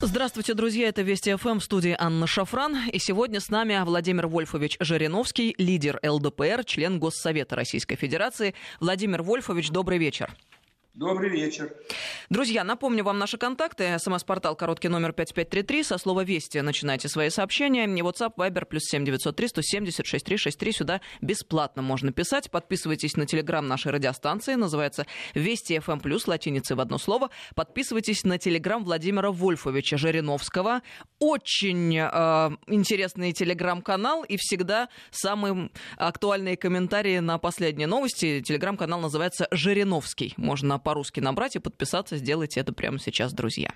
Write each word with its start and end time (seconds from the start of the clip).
Здравствуйте, 0.00 0.54
друзья. 0.54 0.86
Это 0.86 1.02
Вести 1.02 1.34
ФМ 1.34 1.58
в 1.58 1.64
студии 1.64 1.96
Анна 1.98 2.28
Шафран. 2.28 2.88
И 2.92 3.00
сегодня 3.00 3.40
с 3.40 3.48
нами 3.48 3.82
Владимир 3.84 4.28
Вольфович 4.28 4.76
Жириновский, 4.78 5.56
лидер 5.58 5.98
ЛДПР, 6.06 6.62
член 6.64 7.00
Госсовета 7.00 7.56
Российской 7.56 7.96
Федерации. 7.96 8.54
Владимир 8.78 9.24
Вольфович, 9.24 9.70
добрый 9.70 9.98
вечер. 9.98 10.32
Добрый 10.94 11.30
вечер. 11.30 11.72
Друзья, 12.28 12.64
напомню 12.64 13.04
вам 13.04 13.18
наши 13.18 13.38
контакты. 13.38 13.96
СМС-портал 13.98 14.56
короткий 14.56 14.88
номер 14.88 15.12
5533. 15.12 15.84
Со 15.84 15.98
слова 15.98 16.24
«Вести» 16.24 16.58
начинайте 16.58 17.08
свои 17.08 17.30
сообщения. 17.30 17.84
И 17.84 18.02
WhatsApp, 18.02 18.34
Viber, 18.36 18.64
плюс 18.64 18.82
7903 18.84 19.48
170 19.48 20.06
6363. 20.06 20.72
Сюда 20.72 21.00
бесплатно 21.20 21.82
можно 21.82 22.12
писать. 22.12 22.50
Подписывайтесь 22.50 23.16
на 23.16 23.26
телеграм 23.26 23.66
нашей 23.66 23.92
радиостанции. 23.92 24.54
Называется 24.54 25.06
«Вести 25.34 25.78
ФМ 25.78 26.00
плюс» 26.00 26.26
латиницей 26.26 26.74
в 26.74 26.80
одно 26.80 26.98
слово. 26.98 27.30
Подписывайтесь 27.54 28.24
на 28.24 28.38
телеграм 28.38 28.82
Владимира 28.82 29.30
Вольфовича 29.30 29.98
Жириновского. 29.98 30.82
Очень 31.20 31.96
э, 31.96 32.50
интересный 32.66 33.32
телеграм-канал 33.32 34.24
и 34.24 34.36
всегда 34.36 34.88
самые 35.10 35.70
актуальные 35.96 36.56
комментарии 36.56 37.20
на 37.20 37.38
последние 37.38 37.86
новости. 37.86 38.40
Телеграм-канал 38.40 39.00
называется 39.00 39.46
«Жириновский». 39.52 40.34
Можно 40.36 40.77
по-русски 40.78 41.20
набрать 41.20 41.56
и 41.56 41.58
подписаться. 41.58 42.16
Сделайте 42.16 42.60
это 42.60 42.72
прямо 42.72 42.98
сейчас, 42.98 43.32
друзья. 43.32 43.72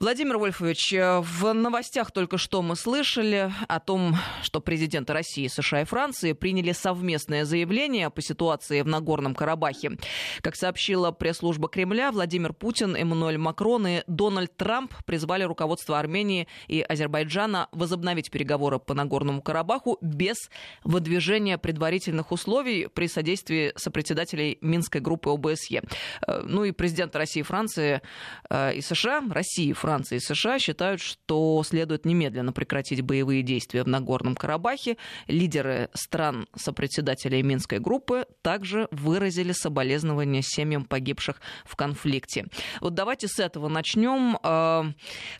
Владимир 0.00 0.38
Вольфович, 0.38 0.92
э, 0.92 1.18
в 1.18 1.52
новостях 1.52 2.12
только 2.12 2.38
что 2.38 2.62
мы 2.62 2.76
слышали 2.76 3.52
о 3.66 3.80
том, 3.80 4.14
что 4.42 4.60
президенты 4.60 5.12
России, 5.12 5.48
США 5.48 5.80
и 5.80 5.84
Франции 5.84 6.34
приняли 6.34 6.70
совместное 6.70 7.44
заявление 7.44 8.08
по 8.08 8.22
ситуации 8.22 8.82
в 8.82 8.86
Нагорном 8.86 9.34
Карабахе. 9.34 9.98
Как 10.40 10.54
сообщила 10.54 11.10
пресс-служба 11.10 11.68
Кремля, 11.68 12.12
Владимир 12.12 12.52
Путин, 12.52 12.94
Эммануэль 12.94 13.38
Макрон 13.38 13.88
и 13.88 14.02
Дональд 14.06 14.56
Трамп 14.56 14.94
призвали 15.04 15.42
руководство 15.42 15.98
Армении 15.98 16.46
и 16.68 16.80
Азербайджана 16.80 17.68
возобновить 17.72 18.30
переговоры 18.30 18.78
по 18.78 18.94
Нагорному 18.94 19.42
Карабаху 19.42 19.98
без 20.00 20.36
выдвижения 20.84 21.58
предварительных 21.58 22.30
условий 22.30 22.86
при 22.86 23.08
содействии 23.08 23.72
сопредседателей 23.74 24.58
Минской 24.60 25.00
группы 25.00 25.30
ОБСЕ. 25.30 25.82
Э, 26.24 26.42
ну 26.44 26.62
и 26.62 26.70
президенты 26.70 27.18
России 27.18 27.40
и 27.40 27.42
Франции 27.42 28.00
э, 28.48 28.74
и 28.76 28.80
США, 28.80 29.24
России 29.28 29.70
и 29.70 29.72
Франции 29.72 29.87
Франция 29.88 30.18
и 30.18 30.20
США 30.20 30.58
считают, 30.58 31.00
что 31.00 31.62
следует 31.64 32.04
немедленно 32.04 32.52
прекратить 32.52 33.00
боевые 33.00 33.42
действия 33.42 33.84
в 33.84 33.88
Нагорном 33.88 34.34
Карабахе. 34.36 34.98
Лидеры 35.28 35.88
стран 35.94 36.46
сопредседателей 36.54 37.40
Минской 37.40 37.78
группы 37.78 38.26
также 38.42 38.88
выразили 38.90 39.52
соболезнования 39.52 40.42
семьям 40.42 40.84
погибших 40.84 41.40
в 41.64 41.74
конфликте. 41.74 42.48
Вот 42.82 42.92
давайте 42.92 43.28
с 43.28 43.38
этого 43.38 43.68
начнем. 43.68 44.38
А, 44.42 44.92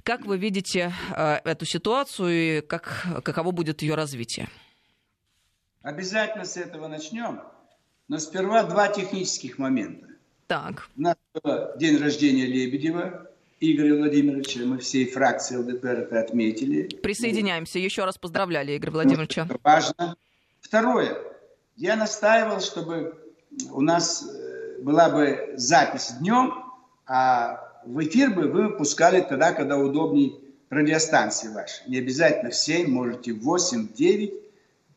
как 0.02 0.24
вы 0.24 0.38
видите 0.38 0.94
а, 1.10 1.42
эту 1.44 1.66
ситуацию 1.66 2.30
и 2.30 2.60
как, 2.62 3.06
каково 3.24 3.50
будет 3.50 3.82
ее 3.82 3.96
развитие? 3.96 4.48
Обязательно 5.82 6.46
с 6.46 6.56
этого 6.56 6.88
начнем. 6.88 7.42
Но 8.08 8.16
сперва 8.18 8.62
два 8.62 8.88
технических 8.88 9.58
момента. 9.58 10.06
Так. 10.46 10.88
У 10.96 11.02
нас 11.02 11.16
был 11.34 11.76
день 11.76 11.98
рождения 11.98 12.46
Лебедева, 12.46 13.28
Игоря 13.60 13.96
Владимировича. 13.96 14.60
Мы 14.64 14.78
всей 14.78 15.06
фракции 15.10 15.56
ЛДПР 15.56 15.88
это 15.88 16.20
отметили. 16.20 16.82
Присоединяемся. 17.02 17.78
Еще 17.78 18.04
раз 18.04 18.16
поздравляли 18.18 18.76
Игоря 18.76 18.92
Владимировича. 18.92 19.44
Это 19.44 19.58
важно. 19.62 20.16
Второе. 20.60 21.18
Я 21.76 21.96
настаивал, 21.96 22.60
чтобы 22.60 23.18
у 23.70 23.80
нас 23.80 24.28
э, 24.28 24.80
была 24.82 25.10
бы 25.10 25.54
запись 25.56 26.12
днем, 26.20 26.54
а 27.06 27.60
в 27.84 28.00
эфир 28.04 28.30
бы 28.30 28.48
вы 28.48 28.68
выпускали 28.68 29.20
тогда, 29.20 29.52
когда 29.52 29.76
удобней 29.76 30.38
радиостанции 30.70 31.48
ваши. 31.48 31.82
Не 31.86 31.98
обязательно 31.98 32.50
в 32.50 32.54
7, 32.54 32.88
можете 32.90 33.32
в 33.32 33.40
8, 33.40 33.88
в 33.88 33.92
9. 33.94 34.34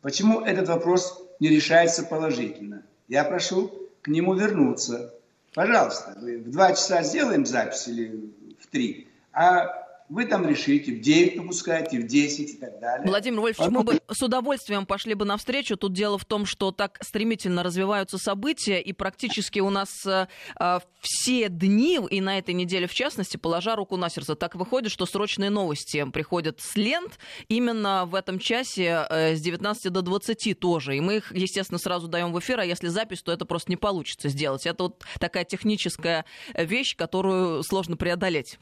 Почему 0.02 0.42
этот 0.42 0.68
вопрос 0.68 1.23
не 1.40 1.50
решается 1.50 2.03
положительно? 2.03 2.84
Я 3.08 3.24
прошу 3.24 3.72
к 4.02 4.08
нему 4.08 4.34
вернуться. 4.34 5.14
Пожалуйста, 5.53 6.18
в 6.19 6.52
2 6.52 6.69
часа 6.74 7.03
сделаем 7.03 7.46
запись 7.46 7.88
или 7.88 8.31
в 8.61 8.67
3. 8.67 9.07
А 9.33 9.81
вы 10.11 10.25
там 10.25 10.45
решите, 10.45 10.91
в 10.91 10.99
9 10.99 11.38
выпускаете, 11.38 11.97
в 11.97 12.05
10 12.05 12.49
и 12.49 12.57
так 12.57 12.79
далее. 12.81 13.07
Владимир 13.07 13.39
Вольфович, 13.39 13.72
мы 13.72 13.83
бы 13.83 14.01
с 14.11 14.22
удовольствием 14.22 14.85
пошли 14.85 15.13
бы 15.13 15.23
навстречу. 15.23 15.77
Тут 15.77 15.94
дело 15.94 16.17
в 16.17 16.25
том, 16.25 16.45
что 16.45 16.72
так 16.73 16.97
стремительно 17.01 17.63
развиваются 17.63 18.17
события, 18.17 18.81
и 18.81 18.91
практически 18.91 19.59
у 19.59 19.69
нас 19.69 20.05
э, 20.05 20.27
э, 20.59 20.79
все 20.99 21.47
дни, 21.47 21.97
и 22.09 22.19
на 22.19 22.38
этой 22.38 22.53
неделе 22.53 22.88
в 22.88 22.94
частности, 22.94 23.38
положа 23.38 23.77
руку 23.77 23.95
на 23.95 24.09
сердце, 24.09 24.35
так 24.35 24.55
выходит, 24.55 24.91
что 24.91 25.05
срочные 25.05 25.49
новости 25.49 26.05
приходят 26.11 26.59
с 26.59 26.75
лент 26.75 27.17
именно 27.47 28.05
в 28.05 28.13
этом 28.13 28.38
часе 28.38 29.07
э, 29.09 29.35
с 29.38 29.41
19 29.41 29.93
до 29.93 30.01
20 30.01 30.59
тоже. 30.59 30.97
И 30.97 30.99
мы 30.99 31.17
их, 31.17 31.33
естественно, 31.33 31.79
сразу 31.79 32.09
даем 32.09 32.33
в 32.33 32.39
эфир, 32.39 32.59
а 32.59 32.66
если 32.66 32.89
запись, 32.89 33.22
то 33.22 33.31
это 33.31 33.45
просто 33.45 33.72
не 33.72 33.78
получится 33.78 34.28
сделать. 34.28 34.66
Это 34.66 34.83
вот 34.83 35.05
такая 35.19 35.45
техническая 35.45 36.25
вещь, 36.53 36.97
которую 36.97 37.63
сложно 37.63 37.95
преодолеть. 37.95 38.59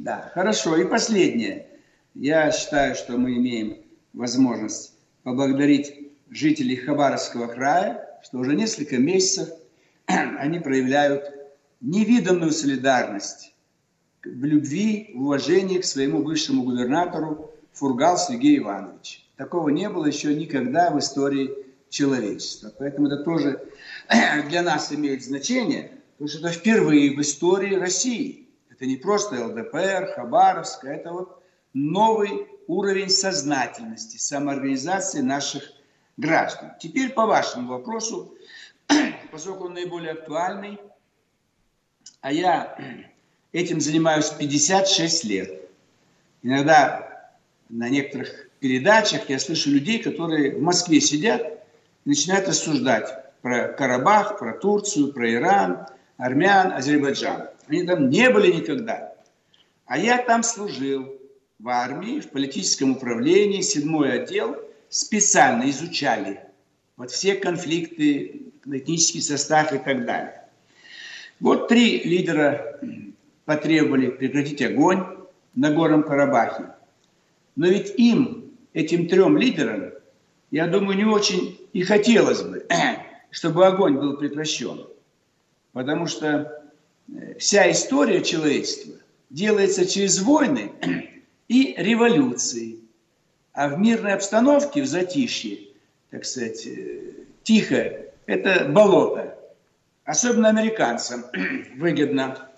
Да, 0.00 0.30
хорошо. 0.32 0.78
И 0.78 0.86
последнее. 0.86 1.66
Я 2.14 2.50
считаю, 2.52 2.94
что 2.94 3.18
мы 3.18 3.36
имеем 3.36 3.76
возможность 4.14 4.94
поблагодарить 5.24 6.12
жителей 6.30 6.76
Хабаровского 6.76 7.48
края, 7.48 8.18
что 8.22 8.38
уже 8.38 8.54
несколько 8.56 8.96
месяцев 8.96 9.50
они 10.06 10.58
проявляют 10.58 11.24
невиданную 11.82 12.52
солидарность 12.52 13.54
в 14.24 14.42
любви, 14.42 15.10
в 15.14 15.24
уважении 15.24 15.78
к 15.78 15.84
своему 15.84 16.22
бывшему 16.22 16.62
губернатору 16.62 17.52
Фургал 17.74 18.16
Сергею 18.16 18.62
Ивановичу. 18.62 19.20
Такого 19.36 19.68
не 19.68 19.90
было 19.90 20.06
еще 20.06 20.34
никогда 20.34 20.90
в 20.90 20.98
истории 20.98 21.50
человечества. 21.90 22.72
Поэтому 22.78 23.08
это 23.08 23.22
тоже 23.22 23.60
для 24.48 24.62
нас 24.62 24.90
имеет 24.94 25.22
значение, 25.22 25.92
потому 26.12 26.28
что 26.28 26.38
это 26.38 26.56
впервые 26.56 27.14
в 27.14 27.20
истории 27.20 27.74
России– 27.74 28.46
это 28.80 28.88
не 28.88 28.96
просто 28.96 29.44
ЛДПР, 29.44 30.14
Хабаровская, 30.14 30.96
это 30.96 31.12
вот 31.12 31.42
новый 31.74 32.48
уровень 32.66 33.10
сознательности, 33.10 34.16
самоорганизации 34.16 35.20
наших 35.20 35.70
граждан. 36.16 36.72
Теперь 36.80 37.10
по 37.10 37.26
вашему 37.26 37.68
вопросу, 37.68 38.34
поскольку 39.32 39.66
он 39.66 39.74
наиболее 39.74 40.12
актуальный, 40.12 40.80
а 42.22 42.32
я 42.32 42.74
этим 43.52 43.82
занимаюсь 43.82 44.30
56 44.30 45.24
лет. 45.24 45.70
Иногда 46.42 47.32
на 47.68 47.90
некоторых 47.90 48.48
передачах 48.60 49.28
я 49.28 49.38
слышу 49.38 49.68
людей, 49.68 50.02
которые 50.02 50.56
в 50.56 50.62
Москве 50.62 51.02
сидят 51.02 51.42
и 52.06 52.08
начинают 52.08 52.48
рассуждать 52.48 53.12
про 53.42 53.68
Карабах, 53.68 54.38
про 54.38 54.54
Турцию, 54.54 55.12
про 55.12 55.30
Иран, 55.30 55.86
армян, 56.20 56.72
Азербайджан. 56.72 57.48
Они 57.68 57.82
там 57.84 58.10
не 58.10 58.30
были 58.30 58.52
никогда. 58.52 59.14
А 59.86 59.98
я 59.98 60.18
там 60.18 60.42
служил 60.42 61.12
в 61.58 61.68
армии, 61.68 62.20
в 62.20 62.30
политическом 62.30 62.92
управлении, 62.92 63.60
седьмой 63.60 64.12
отдел, 64.22 64.56
специально 64.88 65.68
изучали 65.70 66.40
вот 66.96 67.10
все 67.10 67.34
конфликты, 67.34 68.42
этнический 68.66 69.22
состав 69.22 69.72
и 69.72 69.78
так 69.78 70.04
далее. 70.04 70.42
Вот 71.40 71.68
три 71.68 72.02
лидера 72.02 72.78
потребовали 73.46 74.10
прекратить 74.10 74.60
огонь 74.62 75.04
на 75.54 75.72
Горном 75.72 76.02
Карабахе. 76.02 76.66
Но 77.56 77.66
ведь 77.66 77.94
им, 77.98 78.52
этим 78.74 79.08
трем 79.08 79.38
лидерам, 79.38 79.92
я 80.50 80.66
думаю, 80.66 80.96
не 80.96 81.04
очень 81.04 81.58
и 81.72 81.82
хотелось 81.82 82.42
бы, 82.42 82.66
чтобы 83.30 83.66
огонь 83.66 83.96
был 83.96 84.16
прекращен. 84.18 84.86
Потому 85.72 86.06
что 86.06 86.62
вся 87.38 87.70
история 87.70 88.22
человечества 88.22 88.94
делается 89.30 89.86
через 89.86 90.20
войны 90.20 90.72
и 91.48 91.74
революции. 91.76 92.78
А 93.52 93.68
в 93.68 93.78
мирной 93.78 94.14
обстановке, 94.14 94.82
в 94.82 94.86
затишье, 94.86 95.68
так 96.10 96.24
сказать, 96.24 96.66
э, 96.66 97.12
тихо, 97.42 97.96
это 98.26 98.66
болото. 98.68 99.36
Особенно 100.04 100.48
американцам 100.48 101.24
выгодно, 101.76 102.48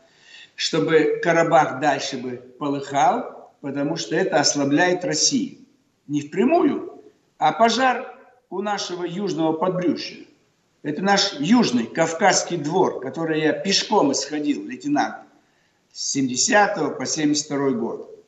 чтобы 0.54 1.20
Карабах 1.22 1.80
дальше 1.80 2.18
бы 2.18 2.36
полыхал, 2.58 3.52
потому 3.62 3.96
что 3.96 4.14
это 4.14 4.38
ослабляет 4.38 5.04
Россию. 5.04 5.58
Не 6.06 6.20
впрямую, 6.20 7.02
а 7.38 7.52
пожар 7.52 8.18
у 8.50 8.60
нашего 8.60 9.04
южного 9.04 9.54
подбрюшья. 9.54 10.26
Это 10.82 11.02
наш 11.02 11.34
южный 11.38 11.86
Кавказский 11.86 12.56
двор, 12.56 13.00
который 13.00 13.40
я 13.40 13.52
пешком 13.52 14.12
исходил, 14.12 14.66
лейтенант, 14.66 15.16
с 15.92 16.12
70 16.12 16.98
по 16.98 17.06
72 17.06 17.70
год. 17.70 18.24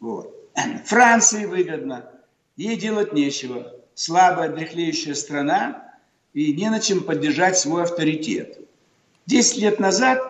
Вот. 0.00 0.34
Франции 0.86 1.44
выгодно, 1.44 2.10
ей 2.56 2.76
делать 2.76 3.12
нечего. 3.12 3.74
Слабая, 3.94 4.48
дряхлеющая 4.48 5.14
страна, 5.14 5.90
и 6.32 6.54
не 6.54 6.70
на 6.70 6.80
чем 6.80 7.02
поддержать 7.02 7.58
свой 7.58 7.82
авторитет. 7.82 8.58
Десять 9.26 9.58
лет 9.58 9.78
назад 9.78 10.20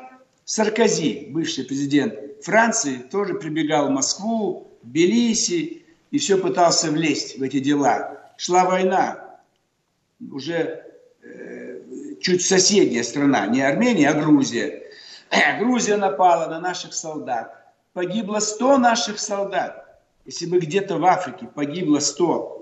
Саркози, 0.45 1.29
бывший 1.31 1.65
президент 1.65 2.15
Франции 2.43 2.97
тоже 2.97 3.35
прибегал 3.35 3.89
в 3.89 3.91
Москву, 3.91 4.73
в 4.83 4.89
Тбилиси 4.89 5.85
и 6.11 6.19
все 6.19 6.39
пытался 6.39 6.91
влезть 6.91 7.39
в 7.39 7.43
эти 7.43 7.61
дела. 7.61 8.33
Шла 8.37 8.65
война, 8.65 9.39
уже 10.33 10.85
э, 11.23 11.50
чуть 12.21 12.45
соседняя 12.45 13.03
страна, 13.03 13.47
не 13.47 13.63
Армения, 13.63 14.11
а 14.11 14.15
Грузия. 14.15 14.83
Грузия 15.59 15.97
напала 15.97 16.47
на 16.47 16.61
наших 16.61 16.95
солдат. 16.95 17.73
Погибло 17.93 18.39
100 18.39 18.79
наших 18.79 19.19
солдат. 19.19 20.01
Если 20.25 20.47
бы 20.47 20.59
где-то 20.59 20.99
в 20.99 21.05
Африке 21.05 21.47
погибло 21.47 21.99
100 21.99 22.61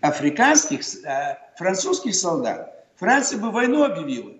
африканских, 0.00 0.80
э, 1.04 1.36
французских 1.56 2.14
солдат, 2.14 2.86
Франция 2.96 3.38
бы 3.38 3.50
войну 3.50 3.84
объявила 3.84 4.32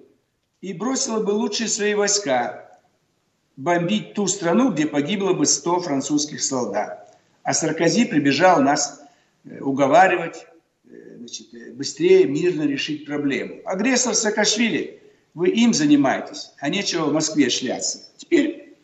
и 0.60 0.72
бросила 0.72 1.22
бы 1.22 1.30
лучшие 1.30 1.68
свои 1.68 1.94
войска 1.94 2.78
бомбить 3.56 4.14
ту 4.14 4.26
страну, 4.26 4.70
где 4.70 4.86
погибло 4.86 5.32
бы 5.32 5.46
100 5.46 5.80
французских 5.80 6.42
солдат. 6.42 7.16
А 7.42 7.54
Саркози 7.54 8.04
прибежал 8.04 8.60
нас 8.60 9.02
э, 9.44 9.60
уговаривать 9.60 10.46
э, 10.46 10.51
значит, 11.16 11.54
э, 11.54 11.72
быстрее 11.72 12.26
мирно 12.26 12.62
решить 12.62 13.06
проблему. 13.06 13.60
Агрессор 13.64 14.14
Саакашвили, 14.14 15.02
вы 15.34 15.48
им 15.50 15.72
занимаетесь, 15.72 16.52
а 16.58 16.68
нечего 16.68 17.06
в 17.06 17.12
Москве 17.12 17.48
шляться. 17.50 18.10
Теперь 18.16 18.76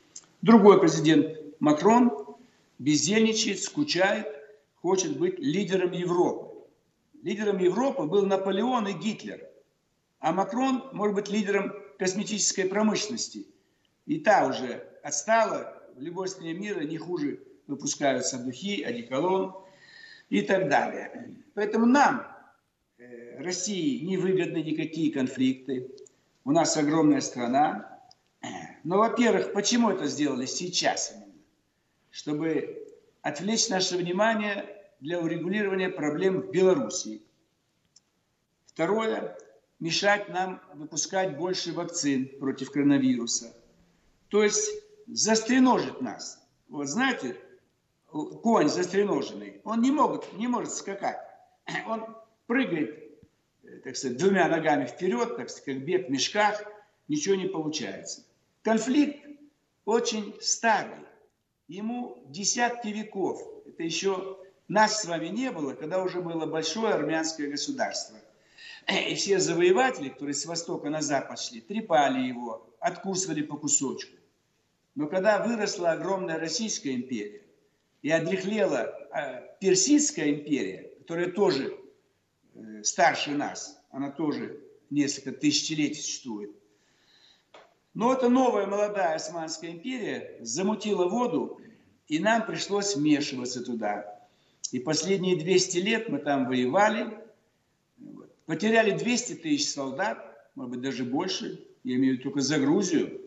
другой 0.43 0.81
президент 0.81 1.37
Макрон 1.61 2.37
бездельничает, 2.79 3.63
скучает, 3.63 4.27
хочет 4.77 5.19
быть 5.19 5.39
лидером 5.39 5.93
Европы. 5.93 6.47
Лидером 7.23 7.59
Европы 7.59 8.05
был 8.05 8.25
Наполеон 8.25 8.89
и 8.89 8.93
Гитлер. 8.93 9.41
А 10.21 10.33
Макрон 10.33 10.85
может 10.93 11.15
быть 11.15 11.29
лидером 11.29 11.73
косметической 11.99 12.65
промышленности– 12.65 13.47
и 14.09 14.19
та 14.19 14.47
уже 14.47 14.89
отстала, 15.03 15.83
в 15.95 16.01
любой 16.01 16.29
стране 16.29 16.55
мира 16.55 16.81
не 16.81 16.97
хуже 16.97 17.41
выпускаются 17.67 18.39
духи, 18.39 18.83
одеколон 18.83 19.55
и 20.29 20.43
так 20.43 20.69
далее. 20.69 21.37
Поэтому 21.55 21.87
нам, 21.87 22.27
э, 22.99 23.43
России, 23.43 24.05
не 24.05 24.17
выгодны 24.17 24.59
никакие 24.63 25.13
конфликты. 25.13 25.91
У 26.45 26.51
нас 26.51 26.77
огромная 26.77 27.21
страна. 27.21 28.01
Но, 28.85 28.99
во-первых, 28.99 29.53
почему 29.53 29.91
это 29.91 30.07
сделали 30.07 30.47
сейчас 30.47 31.13
именно? 31.13 31.43
Чтобы 32.11 32.87
отвлечь 33.23 33.69
наше 33.69 33.97
внимание 33.97 34.65
для 35.01 35.21
урегулирования 35.21 35.89
проблем 35.89 36.43
в 36.43 36.51
Белоруссии. 36.51 37.23
Второе, 38.67 39.37
мешать 39.81 40.29
нам 40.29 40.63
выпускать 40.75 41.37
больше 41.37 41.73
вакцин 41.73 42.29
против 42.39 42.71
коронавируса. 42.71 43.55
То 44.29 44.43
есть 44.43 44.71
застреножит 45.07 46.01
нас. 46.01 46.41
Вот 46.69 46.87
знаете, 46.87 47.37
конь 48.27 48.69
застреноженный, 48.69 49.61
он 49.65 49.81
не, 49.81 49.91
может, 49.91 50.33
не 50.35 50.49
может 50.49 50.73
скакать. 50.73 51.19
Он 51.87 52.17
прыгает, 52.47 53.19
э, 53.63 53.79
так 53.85 53.97
сказать, 53.97 54.17
двумя 54.17 54.49
ногами 54.49 54.87
вперед, 54.87 55.37
так 55.37 55.51
сказать, 55.51 55.65
как 55.65 55.85
бег 55.85 56.09
в 56.09 56.11
мешках, 56.11 56.63
ничего 57.09 57.35
не 57.35 57.47
получается. 57.47 58.25
Конфликт 58.63 59.27
очень 59.85 60.35
старый, 60.41 61.05
ему 61.69 62.23
десятки 62.29 62.89
веков. 62.89 63.43
Это 63.67 63.83
еще 63.83 64.39
нас 64.69 65.03
с 65.03 65.05
вами 65.05 65.29
не 65.29 65.51
было, 65.51 65.75
когда 65.75 66.03
уже 66.03 66.21
было 66.21 66.47
большое 66.47 66.95
армянское 66.95 67.49
государство. 67.49 68.19
И 68.89 69.15
все 69.15 69.39
завоеватели, 69.39 70.09
которые 70.09 70.35
с 70.35 70.47
востока 70.47 70.91
на 70.91 71.03
запад 71.03 71.39
шли, 71.39 71.61
трепали 71.61 72.27
его, 72.27 72.67
откусывали 72.81 73.43
по 73.43 73.57
кусочку. 73.57 74.17
Но 74.95 75.07
когда 75.07 75.45
выросла 75.45 75.93
огромная 75.93 76.39
Российская 76.39 76.95
империя 76.95 77.43
и 78.03 78.11
одрехлела 78.11 78.95
а, 79.11 79.41
Персидская 79.61 80.31
империя, 80.31 80.93
которая 80.99 81.31
тоже 81.31 81.77
э, 82.55 82.83
старше 82.83 83.31
нас, 83.31 83.81
она 83.91 84.11
тоже 84.11 84.61
несколько 84.91 85.33
тысячелетий 85.33 86.01
существует, 86.01 86.51
но 87.95 88.13
эта 88.13 88.29
новая 88.29 88.67
молодая 88.67 89.17
Османская 89.17 89.73
империя 89.73 90.39
замутила 90.41 91.09
воду, 91.09 91.61
и 92.07 92.21
нам 92.21 92.47
пришлось 92.47 92.95
вмешиваться 92.95 93.65
туда. 93.65 94.21
И 94.71 94.79
последние 94.79 95.37
200 95.37 95.79
лет 95.79 96.09
мы 96.09 96.19
там 96.19 96.47
воевали, 96.47 97.19
потеряли 98.47 98.93
200 98.93 99.35
тысяч 99.35 99.69
солдат, 99.69 100.25
может 100.55 100.73
быть, 100.73 100.81
даже 100.81 101.05
больше, 101.05 101.67
я 101.83 101.97
имею 101.97 102.15
в 102.15 102.19
виду 102.19 102.31
только 102.31 102.41
за 102.41 102.59
Грузию, 102.59 103.21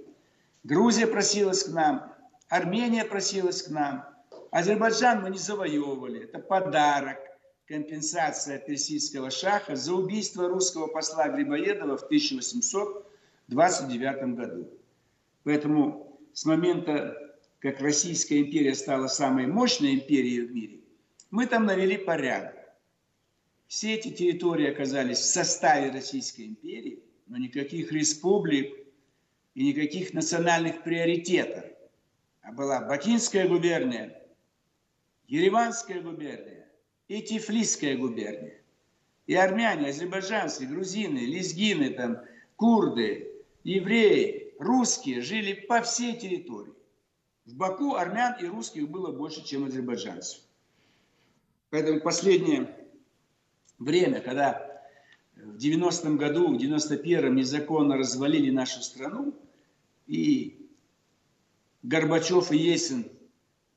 Грузия 0.64 1.08
просилась 1.08 1.64
к 1.64 1.74
нам, 1.74 2.14
Армения 2.48 3.04
просилась 3.04 3.64
к 3.64 3.70
нам, 3.72 4.06
Азербайджан 4.52 5.24
мы 5.24 5.32
не 5.32 5.38
завоевывали. 5.38 6.24
Это 6.26 6.40
подарок, 6.40 7.20
компенсация 7.66 8.60
персидского 8.60 9.32
шаха 9.32 9.76
за 9.76 9.94
убийство 9.94 10.48
русского 10.48 10.88
посла 10.88 11.28
Грибоедова 11.30 11.98
в 11.98 12.04
1829 12.04 14.36
году. 14.36 14.70
Поэтому 15.44 16.20
с 16.34 16.46
момента, 16.46 17.18
как 17.60 17.82
Российская 17.82 18.40
империя 18.42 18.76
стала 18.76 19.08
самой 19.08 19.48
мощной 19.48 19.96
империей 19.96 20.46
в 20.46 20.54
мире, 20.54 20.82
мы 21.30 21.48
там 21.48 21.66
навели 21.66 21.98
порядок. 21.98 22.56
Все 23.68 23.96
эти 23.96 24.10
территории 24.10 24.70
оказались 24.70 25.20
в 25.20 25.26
составе 25.26 25.92
Российской 25.92 26.42
империи, 26.42 27.02
но 27.28 27.38
никаких 27.38 27.94
республик, 27.94 28.82
и 29.54 29.66
никаких 29.66 30.14
национальных 30.14 30.84
приоритетов. 30.84 31.66
А 32.42 32.52
была 32.52 32.82
Бакинская 32.82 33.48
губерния, 33.48 34.21
Ереванская 35.32 36.02
губерния 36.02 36.68
и 37.08 37.22
Тифлисская 37.22 37.98
губерния. 37.98 38.62
И 39.28 39.34
армяне, 39.34 39.88
азербайджанцы, 39.88 40.66
грузины, 40.66 41.20
лезгины, 41.20 41.92
там, 41.92 42.18
курды, 42.58 43.32
евреи, 43.64 44.54
русские 44.60 45.22
жили 45.22 45.54
по 45.54 45.82
всей 45.84 46.18
территории. 46.18 46.74
В 47.46 47.56
Баку 47.56 47.96
армян 47.96 48.36
и 48.42 48.46
русских 48.46 48.90
было 48.90 49.14
больше, 49.14 49.42
чем 49.46 49.64
азербайджанцев. 49.64 50.42
Поэтому 51.70 52.02
последнее 52.02 52.76
время, 53.80 54.20
когда 54.20 54.84
в 55.38 55.56
90-м 55.56 56.18
году, 56.18 56.54
в 56.54 56.62
91-м 56.62 57.36
незаконно 57.36 57.96
развалили 57.96 58.52
нашу 58.52 58.82
страну, 58.82 59.34
и 60.08 60.70
Горбачев 61.84 62.52
и 62.52 62.58
Есин 62.58 63.10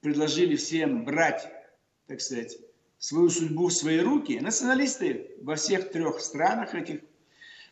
предложили 0.04 0.54
всем 0.56 1.06
брать, 1.06 1.50
так 2.08 2.20
сказать, 2.20 2.58
свою 2.98 3.30
судьбу 3.30 3.68
в 3.68 3.72
свои 3.72 4.00
руки, 4.00 4.38
националисты 4.38 5.30
во 5.40 5.56
всех 5.56 5.92
трех 5.92 6.20
странах 6.20 6.74
этих 6.74 7.00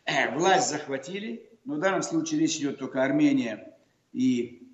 э, 0.07 0.35
власть 0.35 0.71
захватили, 0.71 1.47
но 1.67 1.75
в 1.75 1.81
данном 1.81 2.03
случае 2.03 2.41
речь 2.41 2.57
идет 2.57 2.79
только 2.79 3.05
Армения 3.05 3.77
и 4.15 4.67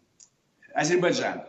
Азербайджан. 0.73 1.42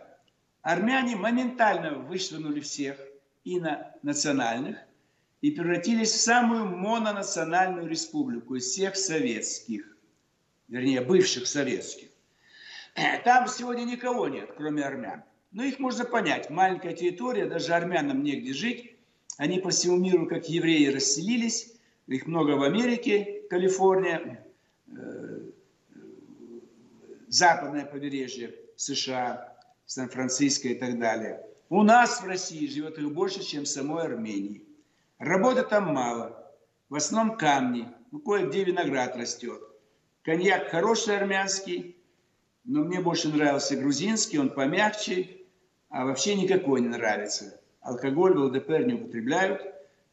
Армяне 0.63 1.15
моментально 1.15 1.99
вышвырнули 1.99 2.59
всех 2.59 2.97
инонациональных 3.43 4.79
и 5.41 5.51
превратились 5.51 6.11
в 6.11 6.21
самую 6.21 6.65
мононациональную 6.65 7.87
республику 7.87 8.55
из 8.55 8.65
всех 8.65 8.95
советских, 8.95 9.85
вернее, 10.69 11.01
бывших 11.01 11.45
советских. 11.45 12.07
Там 13.23 13.47
сегодня 13.47 13.83
никого 13.83 14.27
нет, 14.27 14.49
кроме 14.57 14.83
армян. 14.83 15.23
Но 15.51 15.63
их 15.63 15.79
можно 15.79 16.05
понять. 16.05 16.49
Маленькая 16.49 16.93
территория, 16.93 17.45
даже 17.45 17.73
армянам 17.73 18.23
негде 18.23 18.53
жить. 18.53 18.95
Они 19.37 19.59
по 19.59 19.69
всему 19.69 19.97
миру, 19.97 20.27
как 20.27 20.47
евреи, 20.47 20.87
расселились. 20.87 21.73
Их 22.07 22.27
много 22.27 22.51
в 22.51 22.63
Америке, 22.63 23.43
Калифорния, 23.49 24.45
э, 24.87 25.39
западное 27.27 27.85
побережье 27.85 28.55
США, 28.75 29.55
Сан-Франциско 29.85 30.67
и 30.69 30.75
так 30.75 30.99
далее. 30.99 31.45
У 31.69 31.83
нас 31.83 32.21
в 32.21 32.25
России 32.25 32.67
живет 32.67 32.97
их 32.97 33.11
больше, 33.11 33.43
чем 33.43 33.63
в 33.63 33.67
самой 33.67 34.03
Армении. 34.03 34.63
Работы 35.19 35.63
там 35.63 35.93
мало. 35.93 36.51
В 36.89 36.95
основном 36.95 37.37
камни. 37.37 37.87
Ну, 38.11 38.19
кое-где 38.19 38.63
виноград 38.63 39.15
растет. 39.15 39.61
Коньяк 40.23 40.69
хороший 40.69 41.17
армянский, 41.17 41.95
но 42.63 42.83
мне 42.83 42.99
больше 42.99 43.29
нравился 43.29 43.75
грузинский, 43.75 44.39
он 44.39 44.49
помягче, 44.49 45.38
а 45.89 46.05
вообще 46.05 46.35
никакой 46.35 46.81
не 46.81 46.87
нравится. 46.87 47.59
Алкоголь 47.81 48.33
в 48.33 48.43
ЛДПР 48.43 48.85
не 48.85 48.93
употребляют, 48.93 49.61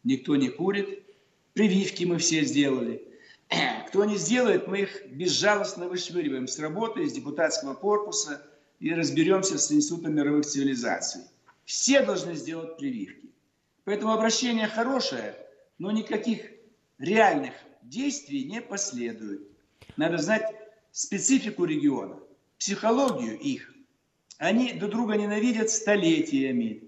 никто 0.05 0.37
не 0.37 0.49
курит. 0.49 1.03
Прививки 1.53 2.05
мы 2.05 2.19
все 2.19 2.45
сделали. 2.45 3.07
Кто 3.89 4.05
не 4.05 4.17
сделает, 4.17 4.67
мы 4.67 4.81
их 4.81 5.07
безжалостно 5.07 5.89
вышвыриваем 5.89 6.49
с 6.49 6.59
работы, 6.59 7.03
из 7.03 7.13
депутатского 7.13 7.75
корпуса 7.75 8.43
и 8.81 8.93
разберемся 8.93 9.59
с 9.59 9.71
Институтом 9.73 10.15
мировых 10.15 10.47
цивилизаций. 10.47 11.23
Все 11.65 12.05
должны 12.05 12.35
сделать 12.35 12.77
прививки. 12.77 13.29
Поэтому 13.85 14.13
обращение 14.13 14.69
хорошее, 14.69 15.35
но 15.79 15.91
никаких 15.91 16.41
реальных 16.99 17.53
действий 17.83 18.45
не 18.45 18.61
последует. 18.61 19.43
Надо 19.97 20.19
знать 20.19 20.55
специфику 20.91 21.65
региона, 21.65 22.19
психологию 22.59 23.39
их. 23.39 23.73
Они 24.39 24.73
друг 24.73 24.91
друга 24.91 25.17
ненавидят 25.17 25.71
столетиями. 25.71 26.83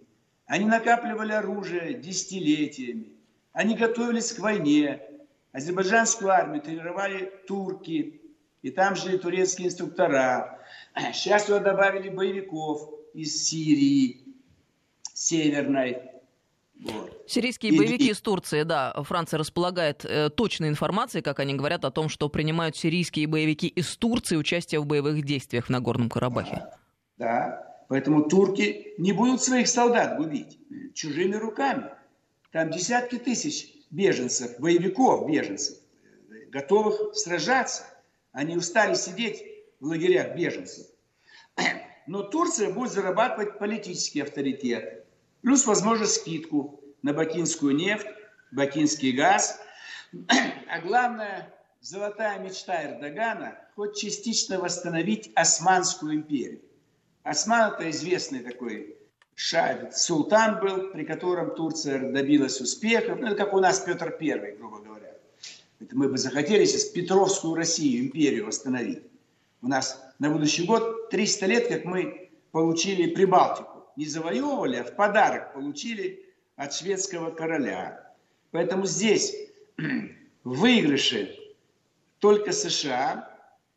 Они 0.46 0.64
накапливали 0.64 1.32
оружие 1.32 1.94
десятилетиями. 1.94 3.12
Они 3.52 3.74
готовились 3.74 4.32
к 4.32 4.38
войне. 4.38 5.00
Азербайджанскую 5.52 6.30
армию 6.30 6.62
тренировали 6.62 7.32
турки. 7.46 8.20
И 8.62 8.70
там 8.70 8.96
жили 8.96 9.16
турецкие 9.16 9.68
инструктора. 9.68 10.60
Сейчас 11.12 11.44
туда 11.44 11.60
добавили 11.60 12.08
боевиков 12.08 12.90
из 13.14 13.44
Сирии, 13.44 14.20
Северной. 15.14 15.98
Вот. 16.80 17.24
Сирийские 17.26 17.72
и, 17.72 17.78
боевики 17.78 18.08
и... 18.08 18.12
из 18.12 18.20
Турции, 18.20 18.62
да, 18.62 18.94
Франция 19.02 19.38
располагает 19.38 20.04
э, 20.04 20.30
точной 20.30 20.68
информацией, 20.68 21.22
как 21.22 21.40
они 21.40 21.54
говорят, 21.54 21.84
о 21.84 21.90
том, 21.90 22.08
что 22.08 22.28
принимают 22.28 22.76
сирийские 22.76 23.26
боевики 23.26 23.66
из 23.66 23.96
Турции 23.96 24.36
участие 24.36 24.80
в 24.80 24.86
боевых 24.86 25.24
действиях 25.24 25.66
в 25.66 25.70
Нагорном 25.70 26.08
Карабахе. 26.08 26.66
Да, 27.18 27.84
поэтому 27.88 28.28
турки 28.28 28.94
не 28.96 29.12
будут 29.12 29.42
своих 29.42 29.68
солдат 29.68 30.16
губить 30.16 30.58
чужими 30.94 31.34
руками. 31.34 31.90
Там 32.52 32.70
десятки 32.70 33.18
тысяч 33.18 33.74
беженцев, 33.90 34.58
боевиков 34.58 35.28
беженцев, 35.28 35.78
готовых 36.50 37.14
сражаться. 37.14 37.84
Они 38.32 38.56
устали 38.56 38.94
сидеть 38.94 39.44
в 39.80 39.86
лагерях 39.86 40.36
беженцев. 40.36 40.86
Но 42.06 42.22
Турция 42.22 42.70
будет 42.72 42.92
зарабатывать 42.92 43.58
политический 43.58 44.20
авторитет, 44.20 45.04
плюс, 45.42 45.66
возможно, 45.66 46.06
скидку 46.06 46.80
на 47.02 47.12
бакинскую 47.12 47.74
нефть, 47.74 48.06
бакинский 48.50 49.12
газ. 49.12 49.60
А 50.70 50.80
главное, 50.80 51.52
золотая 51.80 52.38
мечта 52.38 52.84
Эрдогана– 52.84 53.58
хоть 53.78 53.96
частично 53.96 54.58
восстановить 54.58 55.30
Османскую 55.36 56.16
империю. 56.16 56.60
Осман– 57.28 57.72
это 57.74 57.90
известный 57.90 58.40
такой 58.40 58.96
шah, 59.36 59.92
султан 59.92 60.60
был, 60.60 60.90
при 60.92 61.04
котором 61.04 61.54
Турция 61.54 62.10
добилась 62.10 62.58
успехов. 62.58 63.20
Ну, 63.20 63.26
это 63.26 63.36
как 63.36 63.52
у 63.52 63.60
нас 63.60 63.80
Петр 63.80 64.16
I, 64.18 64.56
грубо 64.56 64.78
говоря. 64.78 65.14
Это 65.78 65.94
мы 65.94 66.08
бы 66.08 66.16
захотели 66.16 66.64
сейчас 66.64 66.84
Петровскую 66.84 67.54
Россию, 67.54 68.06
империю 68.06 68.46
восстановить. 68.46 69.02
У 69.60 69.68
нас 69.68 70.02
на 70.18 70.30
будущий 70.30 70.64
год 70.64 71.10
300 71.10 71.46
лет, 71.46 71.68
как 71.68 71.84
мы 71.84 72.30
получили 72.50 73.10
Прибалтику. 73.10 73.84
Не 73.96 74.06
завоевывали, 74.06 74.76
а 74.76 74.84
в 74.84 74.96
подарок 74.96 75.52
получили 75.52 76.24
от 76.56 76.72
шведского 76.72 77.30
короля. 77.30 78.10
Поэтому 78.52 78.86
здесь 78.86 79.36
выигрыши 80.44 81.36
только 82.20 82.52
США. 82.52 83.36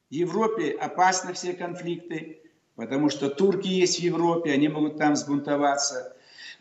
Европе 0.10 0.72
опасны 0.72 1.34
все 1.34 1.53
конфликты, 1.53 2.40
потому 2.81 3.11
что 3.11 3.29
турки 3.29 3.67
есть 3.67 4.00
в 4.00 4.01
Европе, 4.01 4.51
они 4.51 4.67
могут 4.67 4.97
там 4.97 5.15
сбунтоваться. 5.15 6.15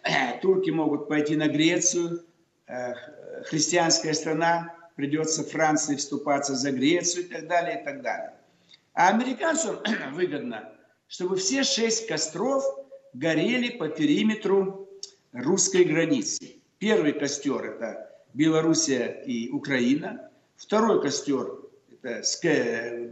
Турки 0.42 0.68
могут 0.68 1.08
пойти 1.08 1.34
на 1.34 1.48
Грецию, 1.48 2.26
э, 2.66 2.92
христианская 3.46 4.12
страна, 4.12 4.76
придется 4.96 5.42
Франции 5.42 5.96
вступаться 5.96 6.54
за 6.54 6.72
Грецию 6.72 7.24
и 7.24 7.28
так 7.28 7.48
далее, 7.48 7.80
и 7.80 7.84
так 7.86 8.02
далее. 8.02 8.34
А 8.92 9.08
американцам 9.08 9.78
выгодно, 10.12 10.70
чтобы 11.08 11.36
все 11.36 11.62
шесть 11.62 12.06
костров 12.06 12.64
горели 13.14 13.70
по 13.70 13.88
периметру 13.88 14.90
русской 15.32 15.84
границы. 15.84 16.56
Первый 16.78 17.14
костер– 17.14 17.64
это 17.64 18.10
Белоруссия 18.34 19.22
и 19.24 19.48
Украина. 19.48 20.28
Второй 20.56 21.00
костер– 21.00 21.50
это 22.02 23.10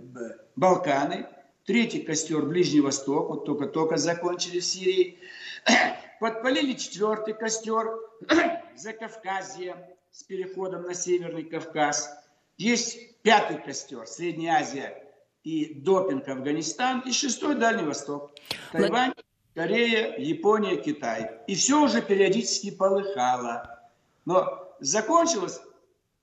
Балканы. 0.57 1.27
Третий 1.69 2.01
костер– 2.01 2.41
Ближний 2.47 2.81
Восток. 2.81 3.29
Вот 3.29 3.45
только-только 3.45 3.99
закончили 3.99 4.59
в 4.59 4.65
Сирии. 4.65 5.19
Подпалили 6.19 6.73
четвертый 6.73 7.35
костер– 7.35 7.95
Закавказье 8.75 9.77
с 10.11 10.23
переходом 10.23 10.85
на 10.85 10.95
Северный 10.95 11.43
Кавказ. 11.45 12.11
Есть 12.57 13.21
пятый 13.21 13.59
костер– 13.59 14.07
Средняя 14.07 14.63
Азия 14.63 15.13
и 15.45 15.75
допинг 15.75 16.27
Афганистан, 16.27 17.01
и 17.01 17.13
шестой 17.13 17.55
Дальний 17.55 17.85
Восток. 17.85 18.33
Тайвань, 18.73 19.13
Корея, 19.55 20.17
Япония, 20.17 20.79
Китай. 20.79 21.33
И 21.49 21.55
все 21.55 21.83
уже 21.83 22.01
периодически 22.01 22.71
полыхало. 22.71 23.79
Но 24.25 24.75
закончилась 24.81 25.61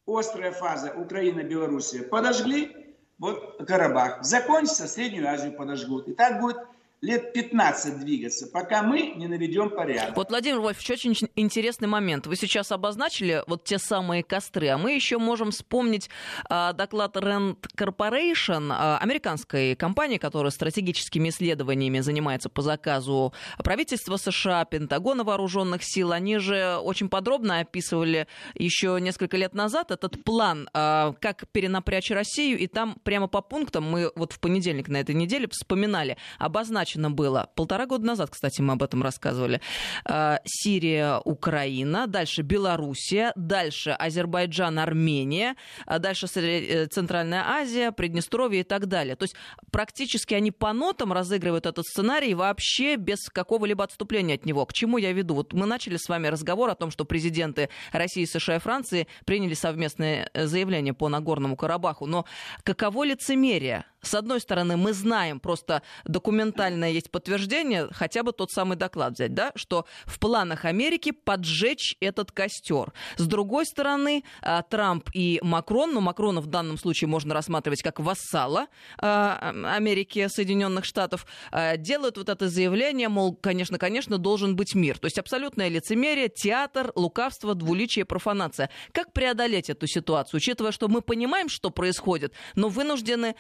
острая 0.08 0.54
фаза 0.54 0.92
Украина-Белоруссия. 0.98 2.02
Подожгли, 2.02 2.96
вот 3.20 3.45
Карабах. 3.64 4.24
Закончится, 4.24 4.88
Среднюю 4.88 5.30
Азию 5.30 5.54
подожгут. 5.54 6.08
И 6.08 6.14
так 6.14 6.42
будет 6.42 6.58
лет 7.06 7.34
15 7.34 8.00
двигаться, 8.00 8.48
пока 8.48 8.82
мы 8.82 9.14
не 9.16 9.28
наведем 9.28 9.70
порядок. 9.70 10.18
Вот, 10.18 10.30
Владимир 10.30 10.60
Вольфович, 10.60 10.90
очень 10.90 11.16
интересный 11.36 11.88
момент. 11.88 12.26
Вы 12.26 12.36
сейчас 12.36 12.72
обозначили 12.72 13.44
вот 13.48 13.64
те 13.64 13.78
самые 13.78 14.24
костры, 14.24 14.70
а 14.70 14.78
мы 14.78 14.94
еще 14.94 15.20
можем 15.20 15.52
вспомнить 15.52 16.10
а, 16.50 16.74
доклад 16.74 17.16
Rand 17.16 17.58
Corporation, 17.78 18.70
а, 18.72 18.98
американской 18.98 19.76
компании, 19.76 20.18
которая 20.18 20.50
стратегическими 20.50 21.30
исследованиями 21.30 22.00
занимается 22.00 22.50
по 22.50 22.64
заказу 22.64 23.34
правительства 23.64 24.18
США, 24.18 24.66
Пентагона 24.66 25.24
вооруженных 25.24 25.84
сил. 25.84 26.12
Они 26.12 26.40
же 26.40 26.78
очень 26.78 27.10
подробно 27.10 27.60
описывали 27.60 28.28
еще 28.56 28.98
несколько 29.00 29.38
лет 29.38 29.54
назад 29.54 29.92
этот 29.92 30.24
план, 30.24 30.70
а, 30.74 31.14
как 31.22 31.48
перенапрячь 31.52 32.10
Россию, 32.10 32.58
и 32.58 32.66
там 32.66 32.98
прямо 33.04 33.28
по 33.28 33.42
пунктам 33.42 33.84
мы 33.84 34.12
вот 34.16 34.34
в 34.34 34.40
понедельник 34.40 34.88
на 34.88 34.98
этой 34.98 35.14
неделе 35.14 35.48
вспоминали, 35.48 36.18
обозначили 36.40 36.95
захвачено 36.96 37.12
было. 37.12 37.50
Полтора 37.56 37.86
года 37.86 38.06
назад, 38.06 38.30
кстати, 38.32 38.62
мы 38.62 38.74
об 38.74 38.84
этом 38.84 39.04
рассказывали. 39.04 39.62
А, 40.06 40.40
Сирия, 40.46 41.20
Украина, 41.26 42.08
дальше 42.08 42.42
Белоруссия, 42.42 43.32
дальше 43.36 43.92
Азербайджан, 43.92 44.80
Армения, 44.80 45.56
а 45.86 46.00
дальше 46.00 46.28
э, 46.36 46.88
Центральная 46.88 47.44
Азия, 47.44 47.92
Приднестровье 47.92 48.62
и 48.62 48.64
так 48.64 48.88
далее. 48.88 49.16
То 49.16 49.24
есть 49.24 49.36
практически 49.72 50.36
они 50.36 50.52
по 50.52 50.74
нотам 50.74 51.14
разыгрывают 51.14 51.66
этот 51.66 51.86
сценарий 51.86 52.34
вообще 52.36 52.96
без 52.98 53.30
какого-либо 53.30 53.84
отступления 53.84 54.36
от 54.36 54.46
него. 54.46 54.66
К 54.66 54.74
чему 54.74 54.98
я 54.98 55.14
веду? 55.14 55.36
Вот 55.36 55.54
мы 55.54 55.66
начали 55.66 55.98
с 55.98 56.10
вами 56.10 56.28
разговор 56.28 56.70
о 56.70 56.76
том, 56.76 56.92
что 56.92 57.06
президенты 57.06 57.70
России, 57.92 58.26
США 58.26 58.56
и 58.56 58.60
Франции 58.60 59.08
приняли 59.26 59.54
совместное 59.54 60.30
э, 60.34 60.48
заявление 60.48 60.94
по 60.94 61.10
Нагорному 61.10 61.56
Карабаху. 61.56 62.06
Но 62.06 62.26
каково 62.64 63.06
лицемерие? 63.06 63.86
С 64.06 64.14
одной 64.14 64.40
стороны, 64.40 64.78
мы 64.78 64.94
знаем 64.94 65.40
просто 65.40 65.82
документальное 66.06 66.92
есть 66.92 67.10
подтверждение, 67.10 67.88
хотя 67.92 68.24
бы 68.24 68.32
тот 68.32 68.52
самый 68.52 68.78
доклад 68.78 69.14
взять, 69.14 69.34
да, 69.34 69.52
что 69.56 69.86
в 70.06 70.20
планах 70.20 70.66
Америки 70.66 71.12
поджечь 71.12 71.96
этот 72.00 72.32
костер. 72.32 72.94
С 73.18 73.26
другой 73.26 73.66
стороны, 73.66 74.24
а, 74.42 74.62
Трамп 74.62 75.10
и 75.14 75.40
Макрон, 75.42 75.94
ну, 75.94 76.02
Макрона 76.02 76.42
в 76.42 76.48
данном 76.48 76.78
случае 76.78 77.08
можно 77.08 77.34
рассматривать 77.34 77.82
как 77.82 78.00
вассала 78.00 78.68
а, 79.00 79.54
Америки, 79.76 80.28
Соединенных 80.30 80.86
Штатов, 80.86 81.26
а, 81.52 81.78
делают 81.78 82.18
вот 82.18 82.30
это 82.30 82.48
заявление, 82.48 83.10
мол, 83.10 83.36
конечно, 83.36 83.80
конечно, 83.80 84.18
должен 84.18 84.56
быть 84.56 84.76
мир. 84.76 85.00
То 85.00 85.06
есть 85.06 85.18
абсолютное 85.18 85.68
лицемерие, 85.68 86.30
театр, 86.30 86.92
лукавство, 86.96 87.56
двуличие, 87.56 88.06
профанация. 88.06 88.70
Как 88.92 89.14
преодолеть 89.14 89.70
эту 89.70 89.88
ситуацию, 89.88 90.38
учитывая, 90.38 90.72
что 90.72 90.88
мы 90.88 91.02
понимаем, 91.02 91.50
что 91.50 91.72
происходит, 91.72 92.34
но 92.56 92.70
вынуждены 92.70 93.36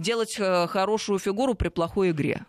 делать 0.00 0.36
э, 0.38 0.66
хорошую 0.66 1.18
фигуру 1.18 1.54
при 1.54 1.68
плохой 1.68 2.10
игре. 2.10 2.44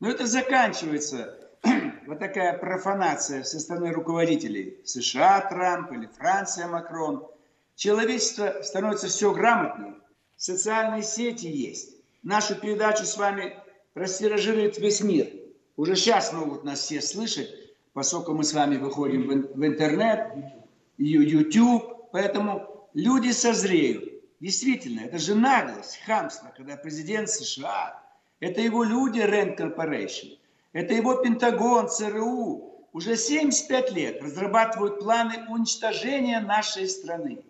Но 0.00 0.10
это 0.10 0.26
заканчивается 0.26 1.38
вот 2.06 2.18
такая 2.18 2.58
профанация 2.58 3.42
со 3.42 3.58
стороны 3.60 3.92
руководителей 3.92 4.78
США, 4.84 5.40
Трамп 5.48 5.92
или 5.92 6.06
Франция, 6.06 6.66
Макрон. 6.66 7.26
Человечество 7.74 8.62
становится 8.62 9.08
все 9.08 9.32
грамотнее. 9.32 9.94
Социальные 10.36 11.02
сети 11.02 11.46
есть. 11.46 11.96
Нашу 12.22 12.54
передачу 12.54 13.04
с 13.04 13.16
вами 13.16 13.56
растиражирует 13.94 14.78
весь 14.78 15.00
мир. 15.00 15.28
Уже 15.76 15.96
сейчас 15.96 16.32
могут 16.32 16.64
нас 16.64 16.80
все 16.80 17.00
слышать, 17.00 17.50
поскольку 17.92 18.32
мы 18.32 18.44
с 18.44 18.52
вами 18.52 18.76
выходим 18.76 19.28
в 19.28 19.66
интернет, 19.66 20.32
YouTube. 20.98 22.10
Поэтому 22.12 22.88
люди 22.94 23.30
созреют. 23.30 24.13
Действительно, 24.44 25.00
это 25.00 25.18
же 25.18 25.34
наглость, 25.34 26.00
хамство, 26.04 26.52
когда 26.54 26.76
президент 26.76 27.30
США, 27.30 27.98
это 28.40 28.60
его 28.60 28.84
люди 28.84 29.20
Rand 29.20 29.56
Corporation, 29.56 30.36
это 30.74 30.92
его 30.92 31.14
Пентагон, 31.14 31.88
ЦРУ, 31.88 32.86
уже 32.92 33.16
75 33.16 33.92
лет 33.92 34.22
разрабатывают 34.22 34.98
планы 34.98 35.46
уничтожения 35.48 36.40
нашей 36.40 36.90
страны. 36.90 37.42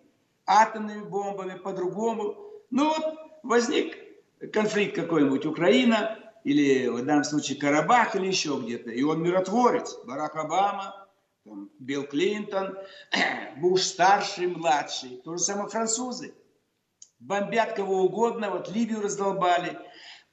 Атомными 0.45 1.03
бомбами, 1.03 1.57
по-другому. 1.57 2.37
Ну 2.69 2.87
вот 2.87 3.17
возник 3.43 3.97
конфликт 4.53 4.95
какой-нибудь, 4.95 5.45
Украина, 5.45 6.17
или 6.45 6.87
в 6.87 7.03
данном 7.03 7.25
случае 7.25 7.59
Карабах, 7.59 8.15
или 8.15 8.27
еще 8.27 8.57
где-то. 8.57 8.91
И 8.91 9.03
он 9.03 9.21
миротворец. 9.21 9.97
Барак 10.05 10.37
Обама, 10.37 11.09
там, 11.43 11.69
Билл 11.77 12.03
Клинтон, 12.03 12.77
Буш 13.57 13.81
старший, 13.81 14.47
младший. 14.47 15.21
То 15.25 15.35
же 15.35 15.43
самое 15.43 15.67
французы 15.67 16.33
бомбят 17.19 17.73
кого 17.73 18.03
угодно, 18.03 18.51
вот 18.51 18.69
Ливию 18.69 19.01
раздолбали, 19.01 19.79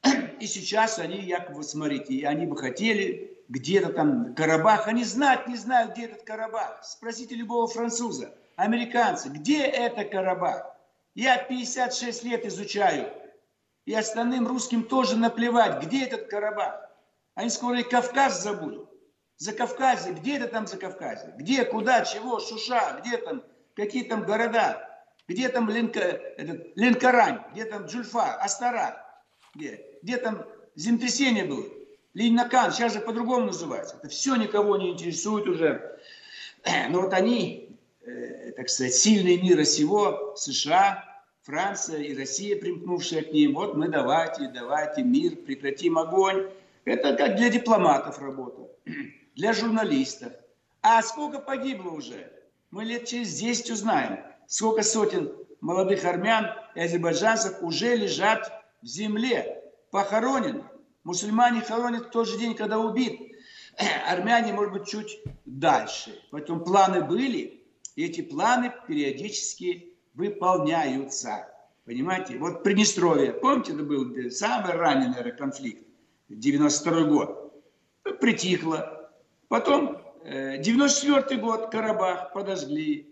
И 0.40 0.46
сейчас 0.46 0.98
они, 0.98 1.20
якобы, 1.20 1.62
смотрите, 1.62 2.26
они 2.26 2.46
бы 2.46 2.56
хотели 2.56 3.44
где-то 3.48 3.92
там 3.92 4.34
Карабах. 4.34 4.88
Они 4.88 5.04
знать 5.04 5.46
не 5.46 5.56
знают, 5.56 5.92
где 5.92 6.06
этот 6.06 6.24
Карабах. 6.24 6.82
Спросите 6.82 7.34
любого 7.34 7.68
француза, 7.68 8.34
американца, 8.56 9.28
где 9.28 9.64
это 9.64 10.04
Карабах? 10.04 10.66
Я 11.14 11.38
56 11.38 12.24
лет 12.24 12.46
изучаю. 12.46 13.12
И 13.84 13.94
остальным 13.94 14.46
русским 14.46 14.84
тоже 14.84 15.16
наплевать, 15.16 15.82
где 15.82 16.04
этот 16.04 16.28
Карабах. 16.28 16.88
Они 17.34 17.50
скоро 17.50 17.80
и 17.80 17.82
Кавказ 17.82 18.42
забудут. 18.42 18.88
За 19.36 19.52
Кавказе, 19.52 20.12
где 20.12 20.36
это 20.36 20.48
там 20.48 20.66
за 20.66 20.76
Кавказе? 20.76 21.34
Где, 21.36 21.64
куда, 21.64 22.04
чего, 22.04 22.38
Шуша, 22.38 23.00
где 23.00 23.16
там, 23.16 23.42
какие 23.74 24.04
там 24.04 24.24
города? 24.24 24.91
Где 25.32 25.48
там 25.48 25.70
Ленка, 25.70 26.00
этот, 26.00 26.74
где 27.52 27.64
там 27.64 27.86
Джульфа, 27.86 28.34
Астара, 28.34 29.02
где? 29.54 29.80
Где 30.02 30.18
там 30.18 30.44
землетрясение 30.74 31.44
было? 31.44 31.64
Линнакан, 32.12 32.70
сейчас 32.70 32.92
же 32.92 33.00
по-другому 33.00 33.46
называется. 33.46 33.96
Это 33.96 34.08
все 34.10 34.36
никого 34.36 34.76
не 34.76 34.90
интересует 34.90 35.48
уже. 35.48 35.98
Но 36.90 37.00
вот 37.00 37.14
они, 37.14 37.78
э, 38.02 38.52
так 38.52 38.68
сказать, 38.68 38.92
сильные 38.94 39.40
мира 39.40 39.64
сего, 39.64 40.34
США, 40.36 41.02
Франция 41.44 42.02
и 42.02 42.14
Россия, 42.14 42.54
примкнувшие 42.56 43.22
к 43.22 43.32
ним, 43.32 43.54
вот 43.54 43.74
мы 43.74 43.88
давайте, 43.88 44.48
давайте 44.48 45.02
мир, 45.02 45.36
прекратим 45.36 45.96
огонь. 45.96 46.50
Это 46.84 47.16
как 47.16 47.36
для 47.36 47.48
дипломатов 47.48 48.18
работа, 48.18 48.68
для 49.34 49.54
журналистов. 49.54 50.34
А 50.82 51.00
сколько 51.00 51.38
погибло 51.38 51.92
уже? 51.92 52.30
Мы 52.70 52.84
лет 52.84 53.06
через 53.06 53.34
10 53.38 53.70
узнаем, 53.70 54.18
сколько 54.46 54.82
сотен 54.82 55.32
молодых 55.60 56.04
армян 56.04 56.46
и 56.74 56.80
азербайджанцев 56.80 57.62
уже 57.62 57.96
лежат 57.96 58.50
в 58.82 58.86
земле, 58.86 59.62
похоронены. 59.90 60.64
Мусульмане 61.04 61.62
хоронят 61.62 62.06
в 62.06 62.10
тот 62.10 62.28
же 62.28 62.38
день, 62.38 62.54
когда 62.54 62.78
убит. 62.78 63.18
Армяне, 64.08 64.52
может 64.52 64.72
быть, 64.72 64.86
чуть 64.86 65.20
дальше. 65.44 66.20
Поэтому 66.30 66.60
планы 66.60 67.02
были, 67.02 67.64
и 67.96 68.04
эти 68.04 68.20
планы 68.22 68.72
периодически 68.86 69.96
выполняются. 70.14 71.48
Понимаете? 71.84 72.38
Вот 72.38 72.62
Приднестровье, 72.62 73.32
помните, 73.32 73.72
это 73.72 73.82
был 73.82 74.30
самый 74.30 74.72
ранний, 74.72 75.08
наверное, 75.08 75.32
конфликт, 75.32 75.84
92 76.28 77.04
год. 77.04 77.62
Притихло. 78.20 79.10
Потом 79.48 80.00
94 80.24 81.24
э, 81.28 81.40
год, 81.40 81.70
Карабах 81.70 82.32
подожгли. 82.32 83.11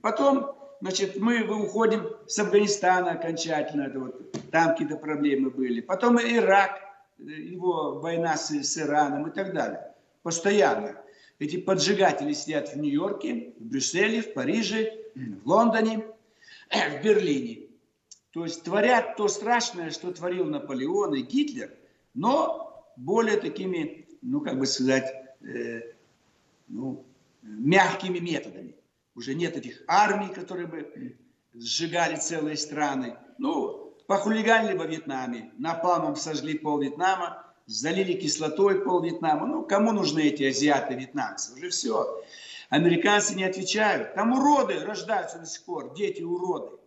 Потом, 0.00 0.56
значит, 0.80 1.16
мы 1.18 1.42
уходим 1.42 2.08
с 2.26 2.38
Афганистана 2.38 3.12
окончательно, 3.12 3.82
это 3.82 4.00
вот, 4.00 4.50
там 4.50 4.70
какие-то 4.70 4.96
проблемы 4.96 5.50
были. 5.50 5.80
Потом 5.80 6.18
Ирак, 6.18 6.80
его 7.18 8.00
война 8.00 8.36
с, 8.36 8.50
с 8.50 8.78
Ираном 8.78 9.28
и 9.28 9.32
так 9.32 9.52
далее. 9.52 9.94
Постоянно. 10.22 10.96
Эти 11.38 11.56
поджигатели 11.56 12.32
сидят 12.32 12.74
в 12.74 12.76
Нью-Йорке, 12.76 13.54
в 13.58 13.64
Брюсселе, 13.64 14.22
в 14.22 14.34
Париже, 14.34 14.92
в 15.14 15.48
Лондоне, 15.48 16.04
в 16.70 17.04
Берлине. 17.04 17.68
То 18.32 18.44
есть 18.44 18.62
творят 18.62 19.16
то 19.16 19.26
страшное, 19.28 19.90
что 19.90 20.12
творил 20.12 20.44
Наполеон 20.44 21.14
и 21.14 21.22
Гитлер, 21.22 21.74
но 22.14 22.86
более 22.96 23.38
такими, 23.38 24.06
ну, 24.22 24.40
как 24.40 24.58
бы 24.58 24.66
сказать, 24.66 25.10
э, 25.42 25.80
ну, 26.68 27.04
мягкими 27.42 28.18
методами. 28.18 28.74
Уже 29.20 29.34
нет 29.34 29.54
этих 29.54 29.82
армий, 29.86 30.32
которые 30.32 30.66
бы 30.66 31.14
сжигали 31.52 32.16
целые 32.16 32.56
страны. 32.56 33.18
Ну, 33.36 33.94
Похулиганили 34.06 34.74
во 34.74 34.86
Вьетнаме, 34.86 35.52
напалмом 35.58 36.16
сожгли 36.16 36.56
пол 36.56 36.80
Вьетнама, 36.80 37.44
залили 37.66 38.14
кислотой 38.14 38.82
пол 38.82 39.02
Вьетнама. 39.02 39.46
Ну, 39.46 39.62
кому 39.62 39.92
нужны 39.92 40.20
эти 40.20 40.44
азиаты, 40.44 40.94
вьетнамцы? 40.94 41.52
Уже 41.52 41.68
все. 41.68 42.24
Американцы 42.70 43.34
не 43.34 43.44
отвечают. 43.44 44.14
Там 44.14 44.32
уроды 44.32 44.82
рождаются 44.86 45.38
до 45.38 45.44
сих 45.44 45.66
пор, 45.66 45.92
дети 45.92 46.22
уроды. 46.22 46.78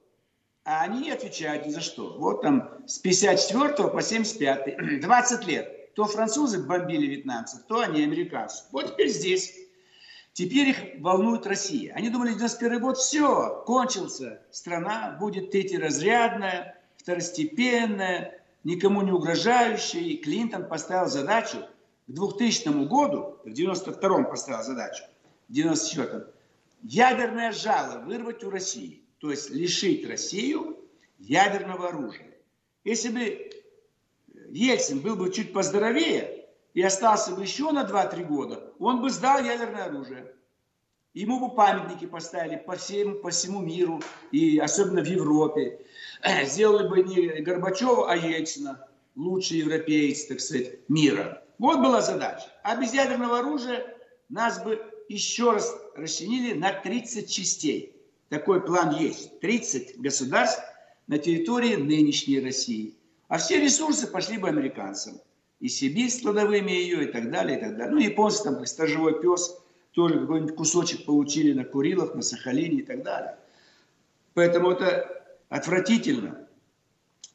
А 0.65 0.82
они 0.82 1.02
не 1.02 1.12
отвечают 1.12 1.67
ни 1.67 1.69
за 1.69 1.82
что. 1.82 2.17
Вот 2.17 2.41
там 2.41 2.84
с 2.88 2.98
54 2.98 3.89
по 3.89 4.02
75, 4.02 5.02
20 5.02 5.46
лет. 5.48 5.93
То 5.93 6.06
французы 6.06 6.63
бомбили 6.63 7.06
вьетнамцев, 7.06 7.62
то 7.67 7.82
они 7.82 8.02
американцы. 8.02 8.63
Вот 8.72 8.93
теперь 8.93 9.10
здесь. 9.10 9.62
Теперь 10.34 10.69
их 10.69 10.78
волнует 11.00 11.46
Россия. 11.46 11.93
Они 11.93 12.10
думали, 12.10 12.34
91 12.34 12.82
год, 12.82 12.98
все, 12.98 13.63
кончился. 13.67 14.41
Страна 14.50 15.15
будет 15.19 15.52
третьеразрядная, 15.52 16.82
второстепенное, 16.98 18.43
никому 18.63 19.04
не 19.04 19.12
угрожающее. 19.12 20.02
И 20.04 20.17
Клинтон 20.17 20.67
поставил 20.67 21.08
задачу 21.08 21.58
к 22.08 22.12
2000 22.12 22.88
году, 22.88 23.38
в 23.46 23.50
92-м 23.50 24.26
поставил 24.26 24.63
задачу, 24.63 25.04
в 25.48 25.54
94-м, 25.54 26.26
ядерное 26.82 27.52
жало 27.52 28.00
вырвать 28.00 28.43
у 28.43 28.50
России. 28.50 29.04
То 29.19 29.30
есть 29.30 29.52
лишить 29.52 30.08
Россию 30.08 30.80
ядерного 31.19 31.89
оружия. 31.89 32.32
Если 32.84 33.10
бы 33.10 33.52
Ельцин 34.50 35.00
был 35.00 35.15
бы 35.15 35.32
чуть 35.32 35.54
поздоровее 35.54 36.33
и 36.74 36.82
остался 36.82 37.36
бы 37.36 37.44
еще 37.44 37.72
на 37.72 37.84
2-3 37.84 38.24
года, 38.26 38.74
он 38.80 39.02
бы 39.02 39.10
сдал 39.10 39.44
ядерное 39.44 39.86
оружие. 39.86 40.34
Ему 41.14 41.40
бы 41.40 41.56
памятники 41.56 42.06
поставили 42.06 42.56
по 42.56 42.76
всему, 42.76 43.20
по 43.20 43.30
всему 43.30 43.62
миру, 43.62 44.02
и 44.32 44.58
особенно 44.58 45.02
в 45.02 45.08
Европе. 45.08 45.80
Сделали 46.46 46.88
бы 46.88 47.04
не 47.04 47.42
Горбачева, 47.42 48.12
а 48.12 48.16
Ельцина, 48.16 48.88
лучший 49.16 49.60
европеец, 49.60 50.26
так 50.26 50.40
сказать, 50.40 50.80
мира. 50.90 51.44
Вот 51.60 51.80
была 51.80 52.02
задача. 52.02 52.46
А 52.64 52.76
без 52.76 52.94
ядерного 52.94 53.40
оружия 53.40 53.96
нас 54.30 54.64
бы 54.64 54.82
еще 55.08 55.52
раз 55.52 55.78
расчленили 55.96 56.54
на 56.54 56.74
30 56.74 57.32
частей. 57.32 57.96
Такой 58.30 58.62
план 58.66 58.96
есть. 58.96 59.40
30 59.40 60.00
государств 60.00 60.64
на 61.06 61.20
территории 61.20 61.76
нынешней 61.76 62.40
России. 62.40 62.96
А 63.28 63.38
все 63.38 63.62
ресурсы 63.62 64.08
пошли 64.08 64.40
бы 64.40 64.50
американцам. 64.50 65.22
И 65.63 65.69
Сибирь 65.69 66.12
с 66.12 66.21
кладовыми 66.21 66.71
ее, 66.71 67.06
и 67.06 67.12
так 67.12 67.32
далее, 67.32 67.58
и 67.58 67.62
так 67.62 67.76
далее. 67.78 67.93
Ну, 67.93 67.99
японцы 67.99 68.43
там, 68.43 68.58
как 68.58 68.67
стажевой 68.67 69.19
пес– 69.19 69.58
тоже 69.93 70.19
какой-нибудь 70.19 70.56
кусочек 70.56 71.06
получили 71.06 71.54
на 71.54 71.63
Курилах, 71.63 72.15
на 72.15 72.21
Сахалине 72.21 72.80
и 72.80 72.84
так 72.84 73.04
далее. 73.04 73.38
Поэтому 74.34 74.71
это 74.71 75.23
отвратительно, 75.49 76.47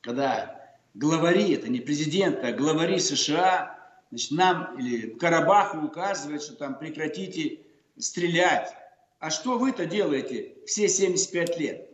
когда 0.01 0.77
главари, 0.95 1.55
это 1.55 1.69
не 1.69 1.81
президенты, 1.81 2.49
а 2.49 2.53
главари 2.53 2.99
США, 2.99 3.79
значит, 4.11 4.33
нам 4.33 4.79
или 4.79 5.11
Карабаху 5.11 5.79
указывают, 5.87 6.43
что 6.43 6.55
там 6.55 6.77
прекратите 6.79 7.61
стрелять. 7.97 8.75
А 9.21 9.31
что 9.31 9.59
вы-то 9.59 9.87
делаете 9.87 10.55
все 10.67 10.89
75 10.89 11.59
лет? 11.59 11.89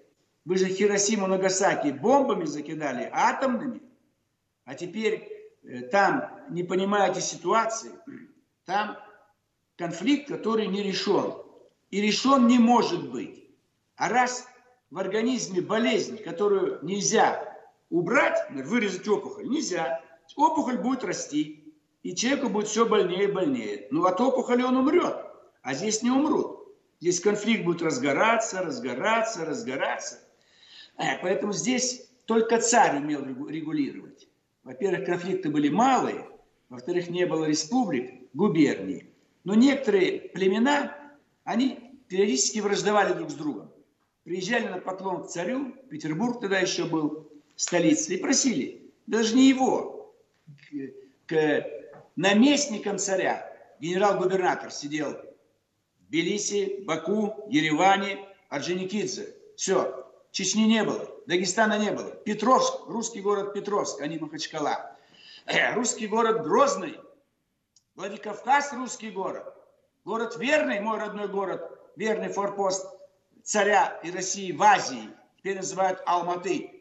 Вы 0.46 0.56
же 0.58 0.66
Хиросиму, 0.66 1.26
Нагасаки 1.26 1.88
бомбами 1.88 2.44
закидали, 2.44 3.08
атомными. 3.12 3.82
А 4.64 4.74
теперь 4.74 5.33
там 5.90 6.30
не 6.50 6.62
понимаете 6.62 7.20
ситуации, 7.20 7.92
там 8.64 8.98
конфликт, 9.76 10.28
который 10.28 10.66
не 10.66 10.82
решен. 10.82 11.34
И 11.90 12.00
решен 12.00 12.46
не 12.46 12.58
может 12.58 13.10
быть. 13.10 13.48
А 13.96 14.08
раз 14.08 14.46
в 14.90 14.98
организме 14.98 15.60
болезнь, 15.60 16.18
которую 16.18 16.80
нельзя 16.82 17.56
убрать, 17.90 18.38
вырезать 18.50 19.06
опухоль, 19.08 19.48
нельзя. 19.48 20.02
Опухоль 20.36 20.78
будет 20.78 21.04
расти, 21.04 21.72
и 22.02 22.14
человеку 22.14 22.48
будет 22.48 22.68
все 22.68 22.86
больнее 22.86 23.24
и 23.24 23.32
больнее. 23.32 23.86
Но 23.90 24.04
от 24.04 24.20
опухоли 24.20 24.62
он 24.62 24.76
умрет, 24.76 25.16
а 25.62 25.74
здесь 25.74 26.02
не 26.02 26.10
умрут. 26.10 26.60
Здесь 27.00 27.20
конфликт 27.20 27.64
будет 27.64 27.82
разгораться, 27.82 28.62
разгораться, 28.62 29.44
разгораться. 29.44 30.18
Э, 30.96 31.18
поэтому 31.22 31.52
здесь 31.52 32.08
только 32.24 32.60
царь 32.60 32.96
умел 32.96 33.24
регулировать. 33.24 34.28
Во-первых, 34.64 35.04
конфликты 35.04 35.50
были 35.50 35.68
малые, 35.68 36.26
во-вторых, 36.70 37.08
не 37.10 37.26
было 37.26 37.44
республик, 37.44 38.12
губерний. 38.32 39.10
Но 39.44 39.54
некоторые 39.54 40.20
племена, 40.30 40.96
они 41.44 42.00
периодически 42.08 42.60
враждовали 42.60 43.12
друг 43.12 43.30
с 43.30 43.34
другом. 43.34 43.70
Приезжали 44.24 44.66
на 44.68 44.78
поклон 44.78 45.24
к 45.24 45.28
царю, 45.28 45.72
Петербург 45.90 46.40
тогда 46.40 46.58
еще 46.58 46.86
был 46.86 47.30
столицей, 47.56 48.16
и 48.16 48.20
просили, 48.20 48.90
даже 49.06 49.36
не 49.36 49.48
его, 49.50 50.14
к, 50.46 51.26
к 51.26 51.66
наместникам 52.16 52.98
царя, 52.98 53.46
генерал-губернатор 53.80 54.70
сидел 54.70 55.12
в 55.12 56.06
Тбилиси, 56.08 56.84
Баку, 56.84 57.34
Ереване, 57.50 58.18
Орджоникидзе. 58.48 59.28
Все, 59.56 60.10
Чечни 60.32 60.62
не 60.62 60.82
было, 60.82 61.13
Дагестана 61.26 61.78
не 61.78 61.90
было. 61.90 62.10
Петровск, 62.10 62.86
русский 62.86 63.20
город 63.20 63.54
Петровск, 63.54 64.00
а 64.00 64.06
не 64.06 64.18
Махачкала. 64.18 64.96
Русский 65.74 66.06
город 66.06 66.42
Грозный, 66.42 66.98
Владикавказ– 67.94 68.72
русский 68.74 69.10
город. 69.10 69.54
Город 70.04 70.36
верный, 70.38 70.80
мой 70.80 70.98
родной 70.98 71.28
город, 71.28 71.62
верный 71.94 72.28
форпост 72.28 72.86
царя 73.44 74.00
и 74.02 74.10
России 74.10 74.50
в 74.50 74.60
Азии. 74.62 75.10
Теперь 75.38 75.56
называют 75.56 76.02
Алматы. 76.04 76.73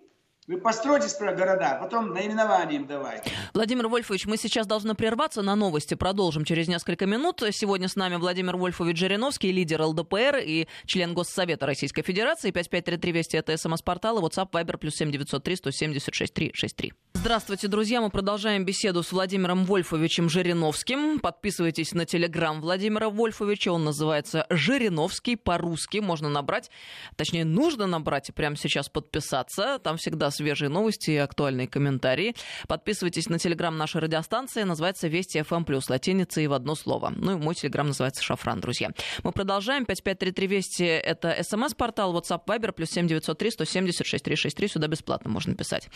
Вы 0.45 0.58
постройте 0.58 1.08
города, 1.19 1.77
а 1.77 1.84
потом 1.84 2.13
наименование 2.13 2.82
им 2.82 2.86
давайте. 2.86 3.32
Владимир 3.53 3.88
Вольфович, 3.88 4.25
мы 4.25 4.36
сейчас 4.36 4.67
должны 4.67 4.93
прерваться 4.93 5.41
на 5.41 5.56
новости. 5.56 5.93
Продолжим 5.93 6.43
через 6.43 6.67
несколько 6.67 7.06
минут. 7.06 7.41
Сегодня 7.51 7.88
с 7.88 7.95
нами 7.95 8.17
Владимир 8.17 8.58
Вольфович 8.58 8.97
Жириновский, 8.97 9.53
лидер 9.53 9.82
ЛДПР 9.82 10.41
и 10.43 10.67
член 10.86 11.13
Госсовета 11.13 11.65
Российской 11.65 12.01
Федерации. 12.01 12.51
5533 12.51 13.12
Вести 13.13 13.38
это 13.38 13.56
СМС-портал 13.56 14.19
и 14.19 14.21
WhatsApp 14.21 14.51
Viber 14.51 14.77
плюс 14.77 14.95
7903 14.95 15.56
176 15.56 16.34
363. 16.34 16.93
Здравствуйте, 17.13 17.69
друзья. 17.69 18.01
Мы 18.01 18.10
продолжаем 18.10 18.65
беседу 18.65 19.01
с 19.01 19.13
Владимиром 19.13 19.63
Вольфовичем 19.63 20.27
Жириновским. 20.27 21.19
Подписывайтесь 21.19 21.93
на 21.93 22.06
телеграм 22.06 22.60
Владимира 22.60 23.10
Вольфовича. 23.10 23.71
Он 23.71 23.86
называется 23.86 24.45
Жириновский 24.49 25.38
по-русски. 25.38 25.99
Можно 25.99 26.27
набрать, 26.27 26.69
точнее, 27.15 27.45
нужно 27.45 27.88
набрать 27.88 28.27
и 28.27 28.34
прямо 28.34 28.58
сейчас 28.58 28.89
подписаться. 28.89 29.79
Там 29.82 29.95
всегда 29.95 30.32
свежие 30.33 30.69
новости 30.69 31.11
и 31.11 31.17
актуальные 31.17 31.67
комментарии. 31.67 32.35
Подписывайтесь 32.67 33.29
на 33.29 33.39
телеграм 33.39 33.77
нашей 33.77 34.01
радиостанции. 34.01 34.63
Называется 34.63 35.07
Вести 35.07 35.39
FM+, 35.39 35.63
плюс 35.63 35.89
латиница 35.89 36.41
и 36.41 36.47
в 36.47 36.53
одно 36.53 36.75
слово. 36.75 37.13
Ну 37.15 37.33
и 37.33 37.35
мой 37.35 37.55
телеграм 37.55 37.87
называется 37.87 38.21
Шафран, 38.21 38.59
друзья. 38.59 38.89
Мы 39.23 39.31
продолжаем. 39.31 39.85
5533 39.85 40.47
Вести— 40.47 40.83
это 40.85 41.41
смс-портал. 41.43 42.15
WhatsApp 42.15 42.45
Viber 42.45 42.71
плюс 42.73 42.89
7903 42.89 43.51
176 43.51 44.23
363. 44.23 44.67
Сюда 44.67 44.87
бесплатно 44.87 45.29
можно 45.29 45.55
писать. 45.55 45.89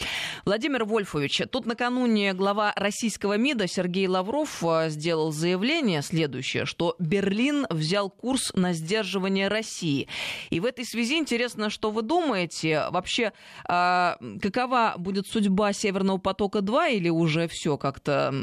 Владимир 0.45 0.85
Вольфович, 0.85 1.43
тут 1.51 1.65
накануне 1.65 2.33
глава 2.33 2.73
российского 2.75 3.37
МИДа 3.37 3.67
Сергей 3.67 4.07
Лавров 4.07 4.63
э, 4.63 4.89
сделал 4.89 5.31
заявление 5.31 6.01
следующее, 6.01 6.65
что 6.65 6.95
Берлин 6.99 7.65
взял 7.69 8.09
курс 8.09 8.51
на 8.53 8.73
сдерживание 8.73 9.47
России. 9.47 10.07
И 10.49 10.59
в 10.59 10.65
этой 10.65 10.85
связи 10.85 11.17
интересно, 11.17 11.69
что 11.69 11.91
вы 11.91 12.01
думаете? 12.01 12.87
Вообще, 12.89 13.33
э, 13.67 14.15
какова 14.41 14.95
будет 14.97 15.27
судьба 15.27 15.73
Северного 15.73 16.17
потока-2 16.17 16.93
или 16.93 17.09
уже 17.09 17.47
все 17.47 17.77
как-то 17.77 18.33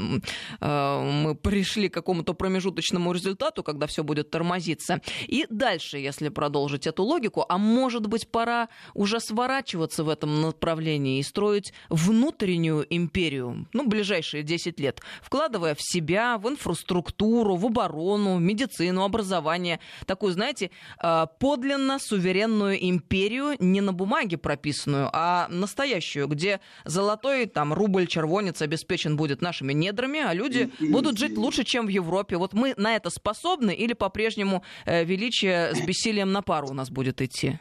э, 0.61 1.01
мы 1.03 1.35
пришли 1.35 1.88
к 1.88 1.94
какому-то 1.94 2.35
промежуточному 2.35 3.12
результату, 3.12 3.62
когда 3.62 3.87
все 3.87 4.03
будет 4.03 4.31
тормозиться? 4.31 5.01
И 5.27 5.47
дальше, 5.51 5.99
если 5.99 6.29
продолжить 6.29 6.87
эту 6.87 7.03
логику, 7.05 7.44
а 7.49 7.59
может 7.59 8.07
быть 8.07 8.29
пора 8.29 8.68
уже 8.94 9.20
сворачиваться 9.20 10.05
в 10.05 10.09
этом 10.09 10.42
направлении 10.42 11.18
и 11.18 11.23
строить 11.23 11.73
внутреннюю 11.88 12.87
империю, 12.90 13.66
ну, 13.73 13.87
ближайшие 13.87 14.42
10 14.42 14.81
лет, 14.81 15.01
вкладывая 15.23 15.75
в 15.75 15.83
себя, 15.83 16.38
в 16.38 16.49
инфраструктуру, 16.49 17.57
в 17.57 17.66
оборону, 17.66 18.38
медицину, 18.38 19.05
образование, 19.05 19.81
такую, 20.07 20.33
знаете, 20.33 20.70
э, 21.03 21.27
подлинно 21.38 21.99
суверенную 21.99 22.77
империю, 22.88 23.57
не 23.59 23.81
на 23.81 23.92
бумаге 23.92 24.37
прописанную, 24.37 25.11
а 25.12 25.49
настоящую, 25.75 26.29
где 26.29 26.61
золотой 26.85 27.47
там 27.47 27.73
рубль, 27.73 28.07
червонец 28.07 28.63
обеспечен 28.63 29.17
будет 29.17 29.43
нашими 29.43 29.73
недрами, 29.73 30.21
а 30.21 30.33
люди 30.33 30.71
будут 30.81 31.19
жить 31.19 31.37
лучше, 31.37 31.65
чем 31.65 31.87
в 31.87 31.89
Европе. 31.89 32.37
Вот 32.37 32.53
мы 32.53 32.75
на 32.77 32.95
это 32.95 33.11
способны 33.11 33.75
или 33.75 33.93
по-прежнему 33.93 34.63
э, 34.87 35.05
величие 35.05 35.75
с 35.75 35.81
бессилием 35.81 36.31
на 36.33 36.43
пару 36.43 36.69
у 36.69 36.75
нас 36.75 36.91
будет 36.91 37.21
идти? 37.21 37.59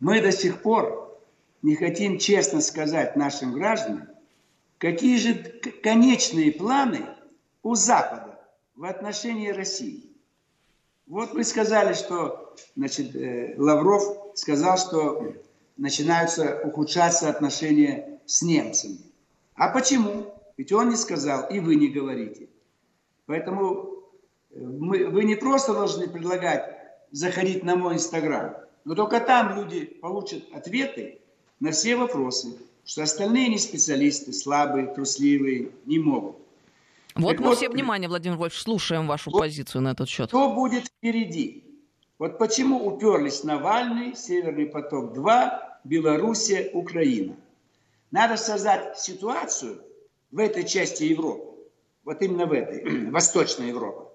Мы 0.00 0.20
до 0.20 0.32
сих 0.32 0.62
пор 0.62 1.16
не 1.62 1.76
хотим 1.76 2.18
честно 2.18 2.60
сказать 2.60 3.16
нашим 3.16 3.52
гражданам, 3.52 4.08
какие 4.78 5.16
же 5.18 5.34
конечные 5.82 6.50
планы 6.50 7.00
у 7.62 7.76
Запада 7.76 8.40
в 8.74 8.84
отношении 8.84 9.50
России. 9.50 10.02
Вот 11.06 11.32
вы 11.32 11.44
сказали, 11.44 11.94
что 11.94 12.56
значит, 12.76 13.14
э, 13.14 13.54
Лавров 13.56 14.02
сказал, 14.34 14.78
что 14.78 15.34
начинаются 15.76 16.60
ухудшаться 16.64 17.28
отношения 17.28 18.20
с 18.26 18.42
немцами. 18.42 18.98
А 19.54 19.68
почему? 19.68 20.34
Ведь 20.56 20.72
он 20.72 20.90
не 20.90 20.96
сказал, 20.96 21.48
и 21.48 21.60
вы 21.60 21.76
не 21.76 21.88
говорите. 21.88 22.48
Поэтому 23.26 24.04
э, 24.50 24.60
мы, 24.60 25.08
вы 25.08 25.24
не 25.24 25.34
просто 25.34 25.72
должны 25.72 26.08
предлагать 26.08 26.76
заходить 27.10 27.64
на 27.64 27.76
мой 27.76 27.94
инстаграм, 27.94 28.56
но 28.84 28.94
только 28.94 29.20
там 29.20 29.56
люди 29.56 29.84
получат 29.84 30.44
ответы 30.52 31.18
на 31.60 31.70
все 31.70 31.96
вопросы, 31.96 32.56
что 32.84 33.02
остальные 33.02 33.48
не 33.48 33.58
специалисты, 33.58 34.32
слабые, 34.32 34.88
трусливые, 34.88 35.70
не 35.86 35.98
могут. 35.98 36.36
Вот 37.14 37.30
так 37.30 37.40
мы 37.40 37.46
вот, 37.46 37.58
все 37.58 37.68
внимание, 37.68 38.08
Владимир 38.08 38.36
Вольфович, 38.36 38.62
слушаем 38.62 39.06
вашу 39.06 39.30
вот, 39.30 39.38
позицию 39.38 39.82
на 39.82 39.92
этот 39.92 40.08
счет. 40.08 40.28
Что 40.28 40.52
будет 40.52 40.86
впереди? 40.86 41.64
Вот 42.24 42.38
почему 42.38 42.86
уперлись 42.86 43.44
Навальный, 43.44 44.16
Северный 44.16 44.64
поток-2, 44.64 45.60
Белоруссия, 45.84 46.70
Украина. 46.72 47.36
Надо 48.10 48.38
создать 48.38 48.98
ситуацию 48.98 49.84
в 50.30 50.38
этой 50.38 50.64
части 50.64 51.04
Европы, 51.04 51.58
вот 52.02 52.22
именно 52.22 52.46
в 52.46 52.54
этой, 52.54 53.10
Восточной 53.10 53.68
Европе, 53.68 54.10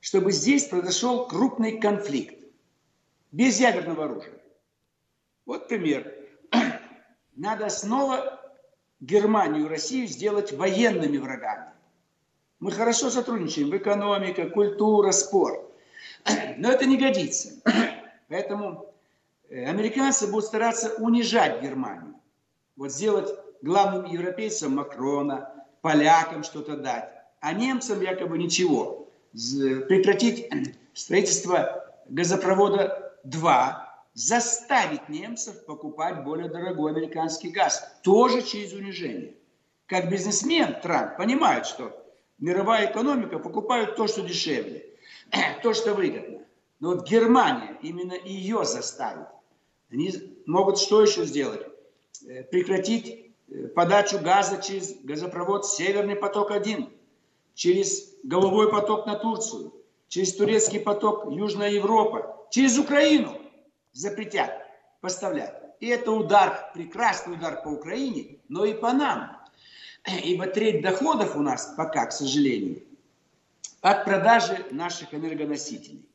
чтобы 0.00 0.32
здесь 0.32 0.64
произошел 0.64 1.28
крупный 1.28 1.78
конфликт, 1.78 2.44
без 3.30 3.60
ядерного 3.60 4.06
оружия. 4.06 4.42
Вот 5.46 5.68
пример. 5.68 6.12
Надо 7.36 7.68
снова 7.68 8.40
Германию 8.98 9.66
и 9.66 9.68
Россию 9.68 10.08
сделать 10.08 10.52
военными 10.52 11.18
врагами. 11.18 11.68
Мы 12.58 12.72
хорошо 12.72 13.10
сотрудничаем 13.10 13.70
в 13.70 13.76
экономике, 13.76 14.46
культура, 14.46 15.12
спорт. 15.12 15.63
Но 16.58 16.70
это 16.70 16.86
не 16.86 16.96
годится. 16.96 17.50
Поэтому 18.28 18.92
э, 19.48 19.66
американцы 19.66 20.26
будут 20.26 20.46
стараться 20.46 20.94
унижать 20.94 21.62
Германию. 21.62 22.14
Вот 22.76 22.92
сделать 22.92 23.30
главным 23.62 24.04
европейцам 24.04 24.76
Макрона, 24.76 25.52
полякам 25.80 26.42
что-то 26.44 26.76
дать, 26.76 27.10
а 27.40 27.52
немцам 27.52 28.00
якобы 28.00 28.38
ничего. 28.38 29.08
Прекратить 29.32 30.50
строительство 30.94 31.84
газопровода 32.08 33.12
2, 33.24 34.04
заставить 34.14 35.08
немцев 35.08 35.64
покупать 35.66 36.24
более 36.24 36.48
дорогой 36.48 36.92
американский 36.92 37.50
газ, 37.50 37.98
тоже 38.02 38.42
через 38.42 38.72
унижение. 38.72 39.34
Как 39.86 40.10
бизнесмен 40.10 40.76
Трамп 40.80 41.16
понимает, 41.16 41.66
что 41.66 41.92
мировая 42.38 42.90
экономика 42.90 43.38
покупает 43.38 43.96
то, 43.96 44.06
что 44.06 44.22
дешевле, 44.22 44.93
то, 45.62 45.74
что 45.74 45.94
выгодно. 45.94 46.40
Но 46.80 46.94
вот 46.94 47.08
Германия 47.08 47.78
именно 47.82 48.14
ее 48.14 48.64
заставит. 48.64 49.26
Они 49.90 50.12
могут 50.46 50.78
что 50.78 51.02
еще 51.02 51.24
сделать? 51.24 51.66
Э, 52.26 52.42
прекратить 52.42 53.32
э, 53.48 53.68
подачу 53.68 54.18
газа 54.18 54.60
через 54.60 54.94
газопровод 55.02 55.66
«Северный 55.66 56.16
поток-1», 56.16 56.90
через 57.54 58.14
головой 58.22 58.70
поток 58.70 59.06
на 59.06 59.14
Турцию, 59.14 59.72
через 60.08 60.34
турецкий 60.34 60.80
поток 60.80 61.30
Южная 61.30 61.70
Европа, 61.70 62.46
через 62.50 62.78
Украину 62.78 63.40
запретят 63.92 64.50
поставлять. 65.00 65.54
И 65.80 65.86
это 65.88 66.12
удар, 66.12 66.70
прекрасный 66.74 67.34
удар 67.34 67.62
по 67.62 67.68
Украине, 67.68 68.38
но 68.48 68.64
и 68.64 68.74
по 68.74 68.92
нам. 68.92 69.38
Ибо 70.24 70.46
треть 70.46 70.82
доходов 70.82 71.36
у 71.36 71.40
нас 71.40 71.74
пока, 71.76 72.06
к 72.06 72.12
сожалению, 72.12 72.82
от 73.84 74.06
продажи 74.06 74.64
наших 74.70 75.12
энергоносителей. 75.12 76.08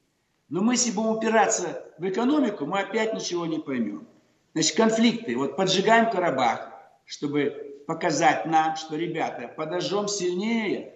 Но 0.49 0.61
мы, 0.63 0.73
если 0.73 0.89
будем 0.89 1.11
упираться 1.11 1.85
в 1.99 2.09
экономику, 2.09 2.65
мы 2.65 2.79
опять 2.79 3.13
ничего 3.13 3.45
не 3.45 3.59
поймем. 3.59 4.07
Значит, 4.53 4.75
конфликты. 4.75 5.37
Вот 5.37 5.55
поджигаем 5.55 6.09
Карабах, 6.09 6.71
чтобы 7.05 7.83
показать 7.85 8.47
нам, 8.47 8.75
что, 8.75 8.95
ребята, 8.95 9.53
подожжем 9.55 10.07
сильнее, 10.07 10.95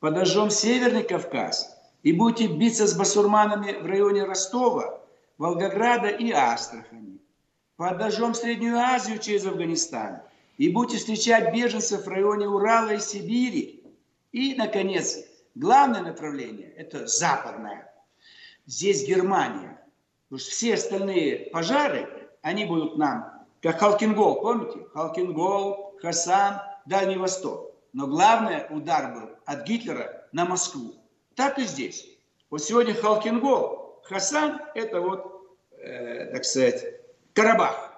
подожжем 0.00 0.50
Северный 0.50 1.04
Кавказ 1.04 1.78
и 2.02 2.12
будете 2.12 2.52
биться 2.52 2.88
с 2.88 2.98
басурманами 2.98 3.80
в 3.80 3.86
районе 3.86 4.24
Ростова, 4.24 5.00
Волгограда 5.38 6.08
и 6.08 6.32
Астрахани. 6.32 7.20
Подожжем 7.76 8.34
Среднюю 8.34 8.76
Азию 8.76 9.20
через 9.20 9.46
Афганистан 9.46 10.22
и 10.56 10.68
будете 10.68 10.98
встречать 10.98 11.54
беженцев 11.54 12.06
в 12.06 12.08
районе 12.08 12.48
Урала 12.48 12.94
и 12.94 12.98
Сибири. 12.98 13.84
И, 14.32 14.56
наконец, 14.56 15.27
главное 15.58 16.02
направление– 16.02 16.72
это 16.76 17.06
западное 17.06 17.92
здесь 18.66 19.06
Германия. 19.06 19.80
Потому 20.28 20.40
что 20.40 20.50
все 20.50 20.74
остальные 20.74 21.50
пожары, 21.50 22.28
они 22.42 22.64
будут 22.64 22.98
нам, 22.98 23.46
как 23.62 23.80
Халкингол, 23.80 24.40
помните? 24.40 24.86
Халкингол, 24.92 25.96
Хасан, 26.00 26.60
Дальний 26.86 27.16
Восток. 27.16 27.72
Но 27.92 28.06
главный 28.06 28.66
удар 28.70 29.14
был 29.14 29.30
от 29.46 29.64
Гитлера 29.64 30.28
на 30.32 30.44
Москву. 30.44 30.94
Так 31.34 31.58
и 31.58 31.64
здесь. 31.64 32.06
Вот 32.50 32.62
сегодня 32.62 32.94
Халкингол, 32.94 34.00
Хасан– 34.04 34.60
это 34.74 35.00
вот, 35.00 35.56
э, 35.72 36.30
так 36.32 36.44
сказать, 36.44 36.84
Карабах, 37.32 37.92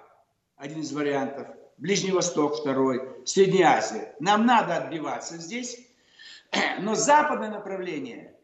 один 0.57 0.81
из 0.81 0.91
вариантов. 0.93 1.47
Ближний 1.77 2.11
Восток 2.11 2.55
второй, 2.55 3.25
Средняя 3.25 3.77
Азия. 3.77 4.15
Нам 4.19 4.45
надо 4.45 4.77
отбиваться 4.77 5.37
здесь. 5.37 5.79
Но 6.81 6.95
западное 6.95 7.49
направление 7.49 8.35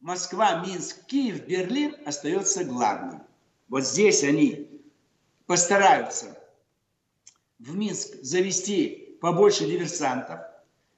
Москва, 0.00 0.64
Минск, 0.66 1.06
Киев, 1.06 1.46
Берлин 1.46 1.96
остается 2.04 2.64
главным. 2.64 3.22
Вот 3.68 3.84
здесь 3.84 4.22
они 4.22 4.68
постараются 5.46 6.38
в 7.58 7.76
Минск 7.76 8.14
завести 8.22 9.18
побольше 9.20 9.66
диверсантов, 9.66 10.40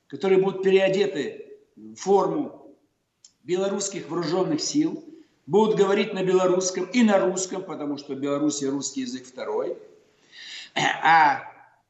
которые 0.08 0.42
будут 0.42 0.62
переодеты 0.62 1.58
в 1.76 1.94
форму 1.94 2.76
белорусских 3.44 4.08
вооруженных 4.08 4.60
сил, 4.60 5.04
будут 5.46 5.76
говорить 5.76 6.12
на 6.12 6.22
белорусском 6.24 6.84
и 6.84 7.02
на 7.02 7.18
русском, 7.18 7.62
потому 7.62 7.96
что 7.96 8.14
в 8.14 8.18
Беларуси 8.18 8.64
русский 8.64 9.02
язык 9.02 9.26
второй. 9.26 9.78
А 10.74 11.42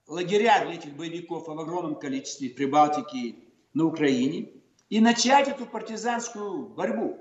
лагеря 0.06 0.64
для 0.64 0.74
этих 0.74 0.94
боевиков 0.94 1.48
в 1.48 1.50
огромном 1.50 1.96
количестве 1.96 2.50
в 2.50 2.54
Прибалтике 2.54 3.36
на 3.74 3.86
Украине. 3.86 4.50
И 4.88 5.00
начать 5.00 5.48
эту 5.48 5.66
партизанскую 5.66 6.68
борьбу. 6.68 7.18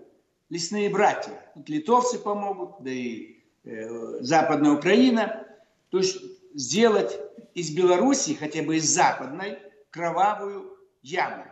Лесные 0.50 0.90
братья. 0.90 1.34
Вот 1.56 1.68
литовцы 1.68 2.18
помогут, 2.18 2.76
да 2.80 2.90
и 2.90 3.44
э, 3.66 4.22
Западная 4.22 4.72
Украина. 4.72 5.46
То 5.90 5.98
есть 5.98 6.18
сделать 6.54 7.20
из 7.54 7.72
Беларуси, 7.72 8.36
хотя 8.36 8.64
бы 8.64 8.78
из 8.78 8.86
западной, 8.86 9.60
кровавую 9.90 10.78
яму. 11.02 11.44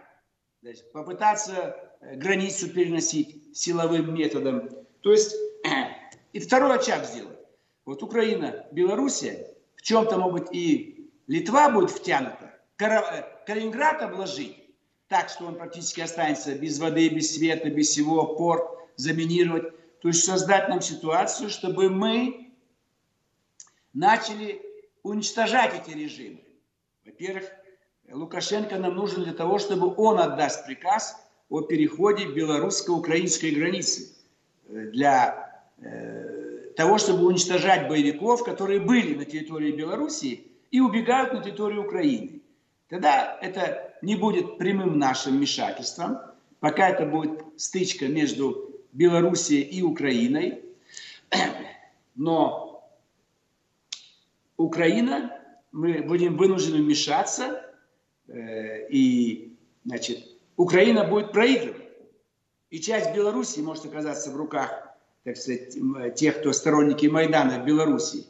То 0.62 0.70
есть 0.70 0.90
попытаться 0.94 1.76
э, 2.00 2.16
границу 2.16 2.70
переносить 2.70 3.58
силовым 3.58 4.14
методом. 4.14 4.70
То 5.02 5.12
есть 5.12 5.36
и 6.34 6.40
второй 6.40 6.78
очаг 6.78 7.06
сделать. 7.06 7.40
Вот 7.84 8.02
Украина, 8.02 8.66
Белоруссия, 8.72 9.54
в 9.76 9.82
чем-то, 9.82 10.18
может 10.18 10.40
быть, 10.40 10.56
и 10.56 11.12
Литва 11.28 11.70
будет 11.70 11.92
втянута, 11.92 12.54
э, 12.80 13.46
Калининград 13.46 14.02
обложить, 14.02 14.65
так, 15.08 15.30
что 15.30 15.46
он 15.46 15.56
практически 15.56 16.02
останется 16.02 16.56
без 16.56 16.80
воды, 16.80 17.10
без 17.10 17.36
света, 17.36 17.70
без 17.70 17.90
всего, 17.90 18.36
порт 18.36 18.64
заминировать. 18.96 19.74
То 20.00 20.10
есть 20.10 20.24
создать 20.24 20.70
нам 20.70 20.82
ситуацию, 20.82 21.50
чтобы 21.50 21.90
мы 21.90 22.52
начали 23.94 24.62
уничтожать 25.04 25.74
эти 25.74 25.96
режимы. 25.96 26.42
Во-первых, 27.06 27.46
Лукашенко 28.12 28.78
нам 28.78 28.96
нужен 28.96 29.24
для 29.24 29.34
того, 29.34 29.58
чтобы 29.60 29.94
он 29.98 30.20
отдаст 30.20 30.66
приказ 30.66 31.16
о 31.50 31.62
переходе 31.62 32.26
белорусско-украинской 32.28 33.52
границы 33.52 34.16
э, 34.68 34.90
для 34.92 35.64
э, 35.78 36.72
того, 36.76 36.98
чтобы 36.98 37.26
уничтожать 37.26 37.88
боевиков, 37.88 38.44
которые 38.44 38.80
были 38.80 39.16
на 39.16 39.26
территории 39.26 39.72
Белоруссии 39.72 40.48
и 40.72 40.80
убегают 40.80 41.34
на 41.34 41.44
территорию 41.44 41.84
Украины. 41.84 42.42
Тогда 42.90 43.38
это 43.42 43.95
не 44.06 44.16
будет 44.16 44.58
прямым 44.58 45.00
нашим 45.00 45.38
вмешательством, 45.38 46.20
пока 46.60 46.90
это 46.90 47.06
будет 47.06 47.44
стычка 47.58 48.08
между 48.08 48.72
Белоруссией 48.94 49.64
и 49.64 49.82
Украиной. 49.82 50.64
Но 52.16 52.88
Украина, 54.58 55.38
мы 55.72 56.04
будем 56.04 56.38
вынуждены 56.38 56.84
вмешаться, 56.84 57.66
э, 58.28 58.88
и, 58.90 59.58
значит, 59.84 60.26
Украина 60.56 61.04
будет 61.06 61.32
проигрывать. 61.32 61.82
И 62.70 62.80
часть 62.80 63.14
Белоруссии 63.14 63.62
может 63.62 63.86
оказаться 63.86 64.32
в 64.32 64.36
руках, 64.38 64.96
так 65.24 65.36
сказать, 65.36 65.78
тех, 66.16 66.40
кто 66.40 66.54
сторонники 66.54 67.08
Майдана 67.08 67.60
в 67.62 67.66
Белоруссии. 67.66 68.26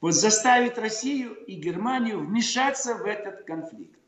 Вот 0.00 0.12
заставить 0.12 0.76
Россию 0.76 1.34
и 1.46 1.54
Германию 1.54 2.18
вмешаться 2.18 2.94
в 2.94 3.06
этот 3.06 3.44
конфликт. 3.44 3.98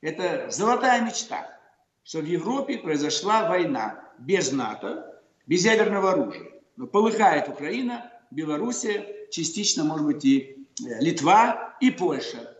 Это 0.00 0.50
золотая 0.50 1.02
мечта, 1.02 1.58
что 2.04 2.20
в 2.20 2.24
Европе 2.24 2.78
произошла 2.78 3.48
война 3.48 4.04
без 4.18 4.52
НАТО, 4.52 5.22
без 5.46 5.64
ядерного 5.64 6.12
оружия. 6.12 6.52
Но 6.76 6.86
полыхает 6.86 7.48
Украина, 7.48 8.12
Белоруссия, 8.30 9.28
частично, 9.30 9.84
может 9.84 10.06
быть, 10.06 10.24
и 10.24 10.66
э, 10.80 11.00
Литва, 11.00 11.76
и 11.80 11.90
Польша. 11.90 12.56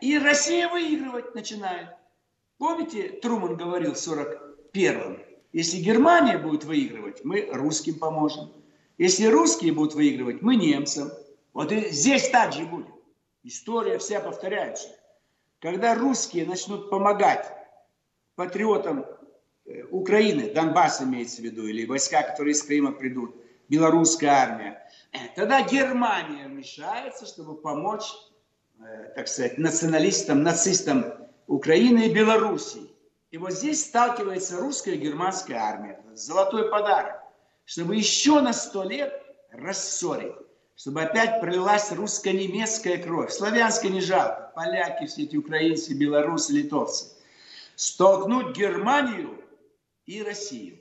И 0.00 0.18
Россия 0.18 0.68
выигрывать 0.68 1.34
начинает. 1.34 1.88
Помните, 2.58 3.20
Труман 3.22 3.56
говорил 3.56 3.94
в 3.94 3.96
41-м, 3.96 5.22
если 5.52 5.78
Германия 5.78 6.36
будет 6.36 6.64
выигрывать, 6.64 7.24
мы 7.24 7.48
русским 7.52 7.98
поможем. 7.98 8.52
Если 8.98 9.26
русские 9.26 9.72
будут 9.72 9.94
выигрывать, 9.94 10.42
мы 10.42 10.56
немцам. 10.56 11.10
Вот 11.52 11.70
и 11.70 11.90
здесь 11.90 12.28
так 12.30 12.52
же 12.52 12.64
будет. 12.66 12.88
История 13.44 13.98
вся 13.98 14.20
повторяется. 14.20 14.88
Когда 15.64 15.94
русские 15.94 16.44
начнут 16.44 16.90
помогать 16.90 17.50
патриотам 18.34 19.06
э, 19.64 19.84
Украины, 19.84 20.52
Донбасс 20.52 21.00
имеется 21.00 21.40
в 21.40 21.44
виду, 21.46 21.66
или 21.66 21.86
войска, 21.86 22.20
которые 22.20 22.52
из 22.52 22.62
Крыма 22.62 22.92
придут, 22.92 23.34
белорусская 23.70 24.28
армия, 24.28 24.86
э, 25.12 25.16
тогда 25.34 25.62
Германия 25.62 26.48
вмешается, 26.48 27.24
чтобы 27.24 27.56
помочь, 27.56 28.04
э, 28.78 29.12
так 29.16 29.26
сказать, 29.26 29.56
националистам, 29.56 30.42
нацистам 30.42 31.14
Украины 31.46 32.08
и 32.08 32.12
Белоруссии. 32.12 32.90
И 33.30 33.38
вот 33.38 33.52
здесь 33.52 33.86
сталкивается 33.86 34.58
русская 34.58 34.96
и 34.96 34.98
германская 34.98 35.56
армия. 35.56 35.98
Золотой 36.12 36.68
подарок, 36.70 37.22
чтобы 37.64 37.96
еще 37.96 38.42
на 38.42 38.52
сто 38.52 38.82
лет 38.82 39.18
рассорить 39.50 40.34
чтобы 40.76 41.02
опять 41.02 41.40
пролилась 41.40 41.92
русско-немецкая 41.92 42.98
кровь. 42.98 43.32
Славянская 43.32 43.90
не 43.90 44.00
жалко. 44.00 44.52
Поляки, 44.54 45.06
все 45.06 45.22
эти 45.22 45.36
украинцы, 45.36 45.94
белорусы, 45.94 46.52
литовцы. 46.52 47.06
Столкнуть 47.76 48.56
Германию 48.56 49.40
и 50.06 50.22
Россию. 50.22 50.78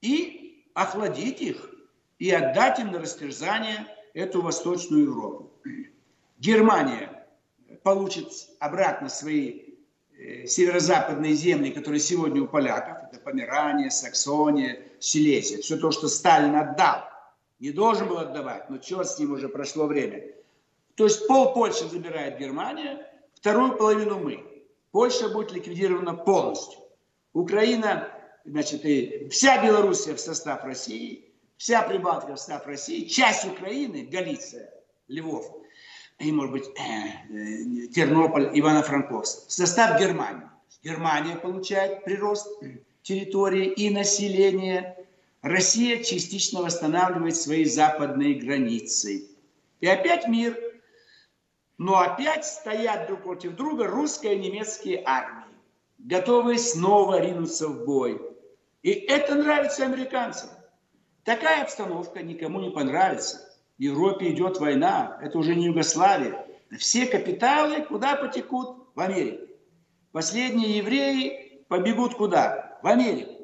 И 0.00 0.64
охладить 0.74 1.40
их. 1.40 1.70
И 2.18 2.30
отдать 2.30 2.80
им 2.80 2.92
на 2.92 2.98
растерзание 2.98 3.86
эту 4.14 4.42
Восточную 4.42 5.04
Европу. 5.04 5.52
Германия 6.38 7.26
получит 7.82 8.28
обратно 8.58 9.08
свои 9.08 9.62
э, 10.18 10.46
северо-западные 10.46 11.34
земли, 11.34 11.70
которые 11.70 12.00
сегодня 12.00 12.42
у 12.42 12.46
поляков. 12.46 12.98
Это 13.10 13.20
Померания, 13.20 13.90
Саксония, 13.90 14.82
Силезия. 14.98 15.62
Все 15.62 15.76
то, 15.76 15.90
что 15.90 16.08
Сталин 16.08 16.56
отдал 16.56 17.09
не 17.60 17.70
должен 17.70 18.08
был 18.08 18.18
отдавать, 18.18 18.68
но 18.70 18.78
черт 18.78 19.08
с 19.08 19.18
ним 19.18 19.32
уже 19.32 19.48
прошло 19.48 19.86
время. 19.86 20.24
То 20.96 21.04
есть 21.04 21.26
пол 21.26 21.54
Польши 21.54 21.88
забирает 21.88 22.38
Германия, 22.38 23.06
вторую 23.34 23.76
половину 23.76 24.18
мы. 24.18 24.44
Польша 24.92 25.28
будет 25.28 25.52
ликвидирована 25.52 26.14
полностью. 26.14 26.80
Украина, 27.32 28.08
значит, 28.44 28.84
и 28.84 29.28
вся 29.28 29.64
Белоруссия 29.64 30.14
в 30.14 30.20
состав 30.20 30.64
России, 30.64 31.30
вся 31.56 31.82
Прибалтика 31.82 32.34
в 32.34 32.38
состав 32.38 32.66
России, 32.66 33.04
часть 33.04 33.46
Украины, 33.46 34.08
Галиция, 34.10 34.72
Львов, 35.08 35.46
и, 36.18 36.32
может 36.32 36.52
быть, 36.52 36.66
э, 36.66 37.32
э, 37.32 37.86
Тернополь, 37.88 38.50
Ивано-Франковск, 38.58 39.48
в 39.48 39.52
состав 39.52 40.00
Германии. 40.00 40.48
Германия 40.82 41.36
получает 41.36 42.04
прирост 42.04 42.48
территории 43.02 43.66
и 43.66 43.90
населения, 43.90 44.96
Россия 45.42 46.02
частично 46.02 46.60
восстанавливает 46.60 47.36
свои 47.36 47.64
западные 47.64 48.34
границы. 48.34 49.30
И 49.80 49.86
опять 49.86 50.28
мир. 50.28 50.58
Но 51.78 51.98
опять 51.98 52.44
стоят 52.44 53.06
друг 53.06 53.22
против 53.22 53.56
друга 53.56 53.86
русская 53.86 54.34
и 54.34 54.38
немецкие 54.38 55.02
армии, 55.02 55.56
готовые 55.96 56.58
снова 56.58 57.18
ринуться 57.20 57.68
в 57.68 57.86
бой. 57.86 58.20
И 58.82 58.90
это 58.90 59.34
нравится 59.34 59.86
американцам. 59.86 60.50
Такая 61.24 61.62
обстановка 61.62 62.22
никому 62.22 62.60
не 62.60 62.70
понравится. 62.70 63.38
В 63.78 63.82
Европе 63.82 64.30
идет 64.30 64.58
война, 64.58 65.18
это 65.22 65.38
уже 65.38 65.54
не 65.54 65.66
Югославия. 65.66 66.46
Все 66.78 67.06
капиталы 67.06 67.82
куда 67.82 68.14
потекут? 68.14 68.76
В 68.94 69.00
Америку. 69.00 69.46
Последние 70.12 70.76
евреи 70.78 71.64
побегут 71.68 72.14
куда? 72.14 72.78
В 72.82 72.86
Америку. 72.86 73.39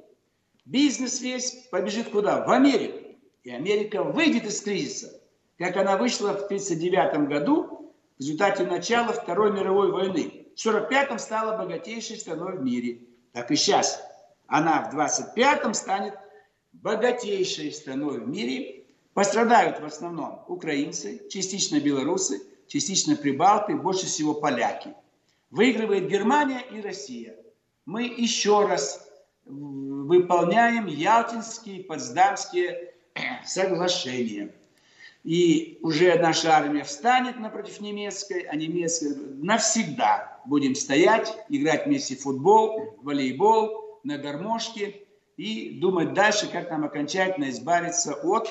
Бизнес 0.67 1.21
весь 1.21 1.69
побежит 1.71 2.11
куда? 2.11 2.45
В 2.45 2.51
Америку. 2.51 2.99
И 3.45 3.51
Америка 3.51 4.03
выйдет 4.03 4.47
из 4.47 4.61
кризиса, 4.61 5.21
как 5.59 5.77
она 5.77 5.97
вышла 5.97 6.33
в 6.33 6.47
1939 6.47 7.29
году 7.29 7.95
в 8.17 8.21
результате 8.21 8.65
начала 8.65 9.13
Второй 9.13 9.53
мировой 9.53 9.93
войны. 9.93 10.47
В 10.57 10.67
1945-м 10.67 11.19
стала 11.21 11.57
богатейшей 11.57 12.17
страной 12.17 12.59
в 12.59 12.63
мире. 12.63 13.03
Так 13.33 13.53
и 13.53 13.57
сейчас. 13.57 14.03
Она 14.49 14.91
в 14.91 14.97
25-м 14.97 15.73
станет 15.75 16.15
богатейшей 16.73 17.71
страной 17.71 18.19
в 18.19 18.27
мире. 18.27 18.87
Пострадают 19.15 19.81
в 19.81 19.85
основном 19.85 20.45
украинцы, 20.49 21.29
частично 21.29 21.79
белорусы, 21.79 22.43
частично 22.67 23.15
прибалты, 23.15 23.77
больше 23.77 24.07
всего 24.07 24.35
поляки. 24.35 24.95
Выигрывает 25.51 26.09
Германия 26.09 26.63
и 26.73 26.81
Россия. 26.81 27.37
Мы 27.85 28.05
еще 28.05 28.67
раз 28.67 29.09
выполняем 30.07 30.87
Ялтинские, 30.87 31.85
Потсдамские 31.85 32.95
соглашения. 33.45 34.55
И 35.25 35.79
уже 35.83 36.17
наша 36.19 36.57
армия 36.57 36.85
встанет 36.85 37.41
напротив 37.41 37.81
немецкой, 37.81 38.43
а 38.43 38.55
немецкая 38.55 39.17
навсегда 39.43 40.41
будем 40.47 40.77
стоять, 40.77 41.37
играть 41.49 41.87
вместе 41.87 42.15
в 42.15 42.21
футбол, 42.21 42.97
волейбол, 43.03 44.01
на 44.05 44.19
гармошке 44.19 45.03
и 45.37 45.81
думать 45.81 46.15
дальше, 46.15 46.49
как 46.51 46.71
нам 46.71 46.85
окончательно 46.85 47.51
избавиться 47.51 48.15
от 48.15 48.49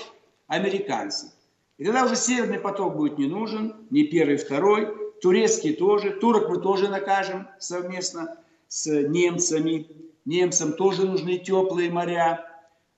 американцев. 0.47 1.31
И 1.77 1.85
тогда 1.85 2.03
уже 2.05 2.17
Северный 2.17 2.59
поток 2.59 2.97
будет 2.97 3.17
не 3.17 3.27
нужен, 3.27 3.87
ни 3.89 4.03
первый, 4.03 4.35
второй, 4.35 4.93
турецкие 5.21 5.73
тоже, 5.73 6.11
турок 6.11 6.49
мы 6.49 6.61
тоже 6.61 6.89
накажем 6.89 7.47
совместно 7.57 8.37
с 8.67 8.85
немцами. 8.85 9.87
Немцам 10.25 10.73
тоже 10.73 11.05
нужны 11.05 11.37
теплые 11.37 11.89
моря. 11.91 12.51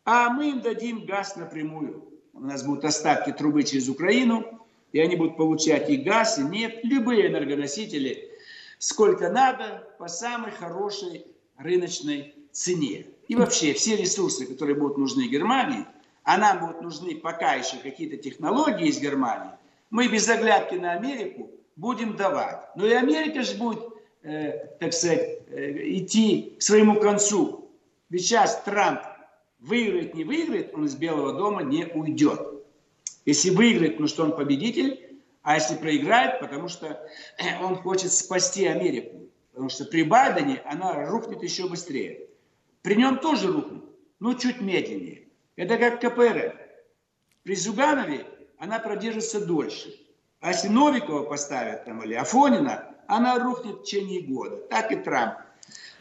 А 0.06 0.30
мы 0.30 0.52
им 0.52 0.62
дадим 0.62 1.06
газ 1.06 1.36
напрямую. 1.36 2.08
У 2.34 2.40
нас 2.40 2.64
будут 2.64 2.86
остатки 2.86 3.32
трубы 3.32 3.64
через 3.64 3.90
Украину, 3.90 4.46
и 4.94 5.00
они 5.00 5.16
будут 5.16 5.36
получать 5.36 5.90
и 5.90 5.98
газ, 5.98 6.40
и 6.40 6.44
нефть, 6.44 6.80
любые 6.84 7.28
энергоносители, 7.28 8.32
сколько 8.80 9.30
надо, 9.30 9.84
по 10.00 10.08
самой 10.08 10.52
хорошей 10.52 11.26
рыночной 11.58 12.36
цене. 12.52 13.08
И 13.28 13.36
вообще 13.36 13.74
все 13.74 13.98
ресурсы, 13.98 14.46
которые 14.46 14.76
будут 14.76 14.98
нужны 14.98 15.28
Германии, 15.28 15.86
а 16.24 16.38
нам 16.38 16.60
будут 16.60 16.82
нужны 16.82 17.16
пока 17.16 17.54
еще 17.54 17.78
какие-то 17.78 18.18
технологии 18.18 18.88
из 18.88 19.00
Германии, 19.00 19.52
мы 19.90 20.08
без 20.08 20.30
оглядки 20.30 20.76
на 20.76 20.94
Америку 20.94 21.50
будем 21.76 22.16
давать. 22.16 22.62
Но 22.76 22.86
и 22.86 22.94
Америка 22.94 23.44
же 23.44 23.58
будет, 23.58 23.84
так 24.80 24.94
сказать, 24.94 25.40
э, 25.50 25.72
идти 25.98 26.56
к 26.58 26.62
своему 26.62 27.00
концу. 27.00 27.72
Ведь 28.10 28.22
сейчас 28.22 28.62
Трамп 28.64 29.02
выиграет, 29.60 30.14
не 30.14 30.24
выиграет, 30.24 30.74
он 30.74 30.86
из 30.86 30.96
Белого 30.96 31.34
дома 31.34 31.64
не 31.64 31.86
уйдет. 31.86 32.40
Если 33.26 33.50
выиграет, 33.50 34.00
ну 34.00 34.08
что 34.08 34.24
он 34.24 34.36
победитель, 34.36 35.20
а 35.42 35.56
если 35.56 35.76
проиграет, 35.76 36.40
потому 36.40 36.68
что 36.68 36.88
э, 37.38 37.64
он 37.64 37.76
хочет 37.76 38.12
спасти 38.12 38.66
Америку. 38.66 39.30
Потому 39.52 39.70
что 39.70 39.86
при 39.86 40.04
Байдене 40.04 40.62
она 40.66 41.06
рухнет 41.10 41.42
еще 41.42 41.68
быстрее. 41.68 42.28
При 42.84 42.96
нем 42.96 43.20
тоже 43.20 43.52
рухнет, 43.52 43.84
но 44.20 44.34
чуть 44.34 44.62
медленнее. 44.62 45.28
Это 45.56 45.78
как 45.78 46.00
КПРФ. 46.00 46.54
При 47.44 47.56
Зюганове 47.56 48.26
она 48.60 48.80
продержится 48.80 49.46
дольше. 49.46 49.94
А 50.40 50.52
если 50.52 50.68
Новикова 50.68 51.24
поставят 51.24 51.86
там 51.86 52.04
или 52.04 52.14
Афонина, 52.14 52.87
она 53.08 53.40
рухнет 53.40 53.78
в 53.78 53.84
течение 53.84 54.22
года. 54.22 54.58
Так 54.70 54.92
и 54.92 54.96
Трамп. 54.96 55.36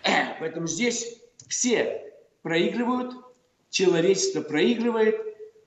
Поэтому 0.40 0.66
здесь 0.66 1.21
все 1.49 2.12
проигрывают, 2.42 3.14
человечество 3.71 4.40
проигрывает, 4.40 5.16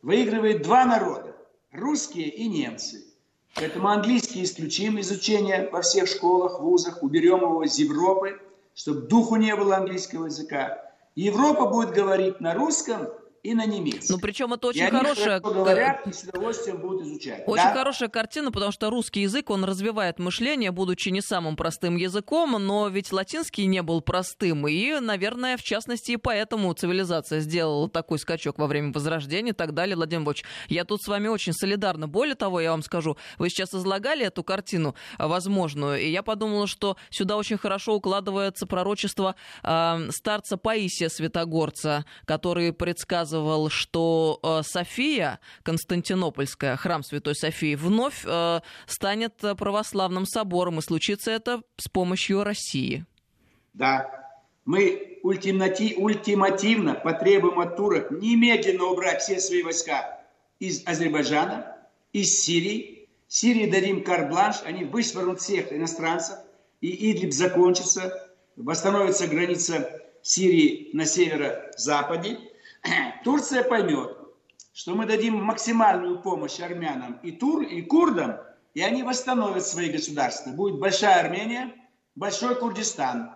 выигрывает 0.01 0.61
два 0.61 0.85
народа, 0.85 1.35
русские 1.71 2.29
и 2.29 2.47
немцы. 2.47 3.05
Поэтому 3.55 3.89
английский 3.89 4.43
исключим 4.43 4.99
изучение 4.99 5.69
во 5.71 5.81
всех 5.81 6.07
школах, 6.07 6.59
вузах, 6.59 7.03
уберем 7.03 7.41
его 7.41 7.63
из 7.63 7.77
Европы, 7.77 8.39
чтобы 8.73 9.01
духу 9.07 9.35
не 9.35 9.55
было 9.55 9.77
английского 9.77 10.25
языка. 10.25 10.81
Европа 11.15 11.65
будет 11.65 11.91
говорить 11.91 12.39
на 12.39 12.53
русском, 12.53 13.09
и 13.43 13.53
на 13.53 13.65
немецком. 13.65 14.15
Ну, 14.15 14.19
причем 14.19 14.53
это 14.53 14.67
очень 14.67 14.87
и 14.87 14.89
хорошая... 14.89 15.39
Они 15.39 15.53
говорят 15.53 16.07
и 16.07 16.11
с 16.11 16.23
удовольствием 16.23 16.77
будут 16.77 17.07
изучать. 17.07 17.43
Очень 17.47 17.63
да? 17.63 17.73
хорошая 17.73 18.09
картина, 18.09 18.51
потому 18.51 18.71
что 18.71 18.89
русский 18.89 19.21
язык, 19.21 19.49
он 19.49 19.63
развивает 19.63 20.19
мышление, 20.19 20.71
будучи 20.71 21.09
не 21.09 21.21
самым 21.21 21.55
простым 21.55 21.95
языком, 21.95 22.51
но 22.51 22.87
ведь 22.89 23.11
латинский 23.11 23.65
не 23.65 23.81
был 23.81 24.01
простым. 24.01 24.67
И, 24.67 24.99
наверное, 24.99 25.57
в 25.57 25.63
частности, 25.63 26.11
и 26.11 26.17
поэтому 26.17 26.73
цивилизация 26.73 27.39
сделала 27.39 27.89
такой 27.89 28.19
скачок 28.19 28.57
во 28.57 28.67
время 28.67 28.91
Возрождения 28.91 29.51
и 29.51 29.53
так 29.53 29.73
далее. 29.73 29.95
Владимир 29.95 30.25
Владимирович, 30.25 30.45
я 30.67 30.83
тут 30.83 31.01
с 31.01 31.07
вами 31.07 31.27
очень 31.27 31.53
солидарна. 31.53 32.07
Более 32.07 32.35
того, 32.35 32.59
я 32.59 32.71
вам 32.71 32.83
скажу, 32.83 33.17
вы 33.37 33.49
сейчас 33.49 33.73
излагали 33.73 34.25
эту 34.25 34.43
картину 34.43 34.95
возможную, 35.17 36.01
и 36.01 36.09
я 36.09 36.23
подумала, 36.23 36.67
что 36.67 36.97
сюда 37.09 37.37
очень 37.37 37.57
хорошо 37.57 37.95
укладывается 37.95 38.65
пророчество 38.65 39.35
э, 39.63 40.09
старца 40.11 40.57
Паисия 40.57 41.09
Святогорца, 41.09 42.05
который 42.25 42.73
предсказывал 42.73 43.28
рассказывал, 43.29 43.69
что 43.69 44.39
э, 44.43 44.61
София, 44.63 45.39
Константинопольская, 45.63 46.75
храм 46.75 47.03
Святой 47.03 47.35
Софии, 47.35 47.75
вновь 47.75 48.23
э, 48.25 48.61
станет 48.87 49.33
православным 49.57 50.25
собором, 50.25 50.79
и 50.79 50.81
случится 50.81 51.31
это 51.31 51.61
с 51.77 51.87
помощью 51.87 52.43
России. 52.43 53.05
Да, 53.73 54.09
мы 54.65 55.19
ультимати, 55.23 55.95
ультимативно 55.97 56.95
потребуем 56.95 57.59
от 57.59 57.77
турок 57.77 58.11
немедленно 58.11 58.85
убрать 58.85 59.21
все 59.21 59.39
свои 59.39 59.63
войска 59.63 60.19
из 60.59 60.83
Азербайджана, 60.85 61.77
из 62.13 62.39
Сирии. 62.39 63.07
Сирии 63.27 63.69
дадим 63.69 64.03
карт-бланш, 64.03 64.57
они 64.65 64.85
вышвырнут 64.85 65.39
всех 65.39 65.71
иностранцев, 65.71 66.37
и 66.81 67.11
Идлиб 67.11 67.31
закончится, 67.31 68.29
восстановится 68.55 69.27
граница 69.27 70.01
Сирии 70.23 70.89
на 70.93 71.05
северо-западе, 71.05 72.39
Турция 73.23 73.63
поймет, 73.63 74.17
что 74.73 74.95
мы 74.95 75.05
дадим 75.05 75.43
максимальную 75.43 76.21
помощь 76.21 76.59
армянам 76.59 77.19
и, 77.23 77.31
тур, 77.31 77.63
и 77.63 77.81
курдам, 77.81 78.37
и 78.73 78.81
они 78.81 79.03
восстановят 79.03 79.65
свои 79.65 79.89
государства. 79.89 80.51
Будет 80.51 80.79
большая 80.79 81.19
Армения, 81.19 81.73
большой 82.15 82.55
Курдистан, 82.55 83.35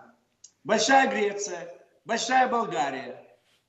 большая 0.62 1.10
Греция, 1.10 1.68
большая 2.04 2.48
Болгария. 2.48 3.20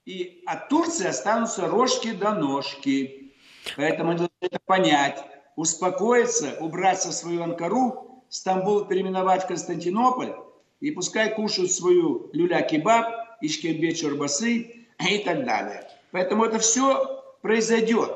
И 0.05 0.43
от 0.45 0.69
Турции 0.69 1.07
останутся 1.07 1.67
рожки 1.67 2.11
до 2.11 2.35
ножки. 2.35 3.33
Поэтому 3.75 4.11
мы 4.11 4.17
должны 4.17 4.33
это 4.41 4.59
понять, 4.65 5.23
успокоиться, 5.55 6.55
убраться 6.59 7.09
в 7.09 7.13
свою 7.13 7.43
Анкару, 7.43 8.23
Стамбул 8.29 8.85
переименовать 8.85 9.43
в 9.43 9.47
Константинополь, 9.47 10.35
и 10.81 10.91
пускай 10.91 11.33
кушают 11.33 11.71
свою 11.71 12.29
люля-кебаб, 12.33 13.05
ишкембе 13.41 13.93
чорбасы, 13.93 14.84
и 15.09 15.19
так 15.19 15.45
далее. 15.45 15.89
Поэтому 16.11 16.45
это 16.45 16.59
все 16.59 17.23
произойдет. 17.41 18.11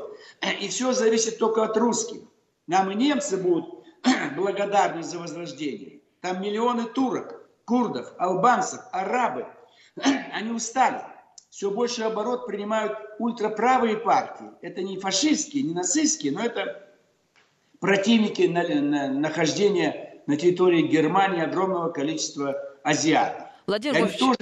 И 0.61 0.67
все 0.69 0.93
зависит 0.93 1.37
только 1.37 1.63
от 1.63 1.75
русских. 1.77 2.21
Нам 2.67 2.91
и 2.91 2.95
немцы 2.95 3.37
будут 3.37 3.83
благодарны 4.35 5.03
за 5.03 5.19
возрождение. 5.19 6.01
Там 6.21 6.41
миллионы 6.41 6.85
турок, 6.85 7.41
курдов, 7.65 8.13
албанцев, 8.17 8.81
арабы. 8.91 9.47
Они 10.33 10.51
устали. 10.51 11.01
Все 11.49 11.71
больше 11.71 12.03
оборот 12.03 12.45
принимают 12.45 12.97
ультраправые 13.17 13.97
партии. 13.97 14.47
Это 14.61 14.81
не 14.81 14.99
фашистские, 14.99 15.63
не 15.63 15.73
нацистские, 15.73 16.31
но 16.31 16.43
это 16.43 16.87
противники 17.79 18.43
на, 18.43 18.67
на, 18.67 19.07
нахождения 19.07 20.21
на 20.27 20.37
территории 20.37 20.83
Германии 20.83 21.41
огромного 21.41 21.89
количества 21.89 22.55
азиатов. 22.83 23.47
Владимир 23.65 24.03
Они 24.03 24.11
тоже 24.11 24.37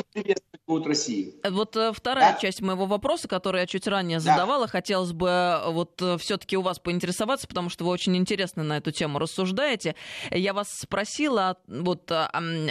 будут 0.68 0.86
России. 0.88 1.34
Э, 1.44 1.50
вот 1.50 1.76
э, 1.78 1.94
вторая 1.94 2.34
да? 2.34 2.40
часть 2.40 2.62
моего 2.62 2.86
вопроса, 2.86 3.28
который 3.28 3.62
я 3.62 3.68
чуть 3.68 3.88
ранее 3.88 4.20
да. 4.20 4.32
задавала, 4.32 4.68
хотелось 4.68 5.14
бы 5.14 5.30
э, 5.30 5.72
вот 5.72 6.02
все-таки 6.20 6.58
у 6.58 6.62
вас 6.62 6.78
поинтересоваться, 6.80 7.48
потому 7.48 7.70
что 7.70 7.86
вы 7.86 7.92
очень 7.92 8.16
интересно 8.18 8.64
на 8.64 8.78
эту 8.78 8.92
тему 8.92 9.18
рассуждаете. 9.18 9.96
Я 10.30 10.54
вас 10.54 10.68
спросила, 10.70 11.58
вот, 11.68 12.12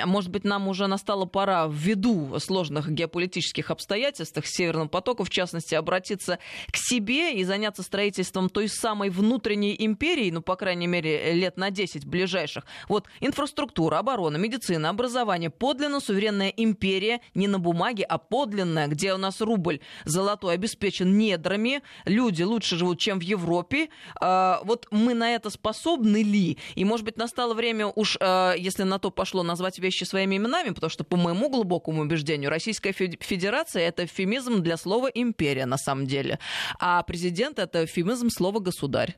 может 0.04 0.30
быть, 0.30 0.44
нам 0.44 0.68
уже 0.68 0.86
настала 0.86 1.24
пора 1.24 1.68
ввиду 1.70 2.38
сложных 2.38 2.90
геополитических 2.90 3.70
обстоятельств 3.70 4.36
Северного 4.44 4.88
потока, 4.88 5.24
в 5.24 5.30
частности, 5.30 5.74
обратиться 5.74 6.38
к 6.70 6.76
себе 6.76 7.34
и 7.34 7.44
заняться 7.44 7.82
строительством 7.82 8.50
той 8.50 8.68
самой 8.68 9.08
внутренней 9.08 9.74
империи, 9.78 10.30
ну, 10.30 10.42
по 10.42 10.56
крайней 10.56 10.86
мере, 10.86 11.32
лет 11.32 11.56
на 11.56 11.70
10 11.70 12.04
ближайших. 12.04 12.64
Вот 12.88 13.06
инфраструктура, 13.20 13.98
оборона, 13.98 14.36
медицина, 14.36 14.90
образование, 14.90 15.50
подлинно 15.50 16.00
суверенная 16.00 16.48
империя 16.48 17.20
не 17.34 17.48
на 17.48 17.58
бумаге, 17.58 17.85
бумаги, 17.86 18.02
а 18.02 18.18
подлинная, 18.18 18.88
где 18.88 19.14
у 19.14 19.16
нас 19.16 19.40
рубль 19.40 19.80
золотой 20.04 20.54
обеспечен 20.54 21.16
недрами, 21.16 21.82
люди 22.04 22.42
лучше 22.42 22.76
живут, 22.76 22.98
чем 22.98 23.18
в 23.18 23.22
Европе. 23.22 23.88
А, 24.20 24.60
вот 24.64 24.88
мы 24.90 25.14
на 25.14 25.34
это 25.34 25.50
способны 25.50 26.22
ли? 26.22 26.58
И, 26.74 26.84
может 26.84 27.04
быть, 27.04 27.16
настало 27.16 27.54
время 27.54 27.86
уж, 27.86 28.16
а, 28.20 28.54
если 28.54 28.82
на 28.82 28.98
то 28.98 29.10
пошло, 29.10 29.42
назвать 29.44 29.78
вещи 29.78 30.04
своими 30.04 30.36
именами, 30.36 30.70
потому 30.70 30.90
что, 30.90 31.04
по 31.04 31.16
моему 31.16 31.48
глубокому 31.48 32.02
убеждению, 32.02 32.50
Российская 32.50 32.92
Федерация— 32.92 33.82
это 33.88 34.04
эвфемизм 34.04 34.62
для 34.62 34.76
слова 34.76 35.08
«империя» 35.14 35.66
на 35.66 35.78
самом 35.78 36.06
деле. 36.06 36.38
А 36.80 37.02
президент— 37.02 37.58
это 37.60 37.84
эвфемизм 37.84 38.30
слова 38.30 38.58
«государь». 38.58 39.16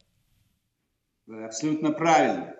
Абсолютно 1.26 1.92
правильно. 1.92 2.54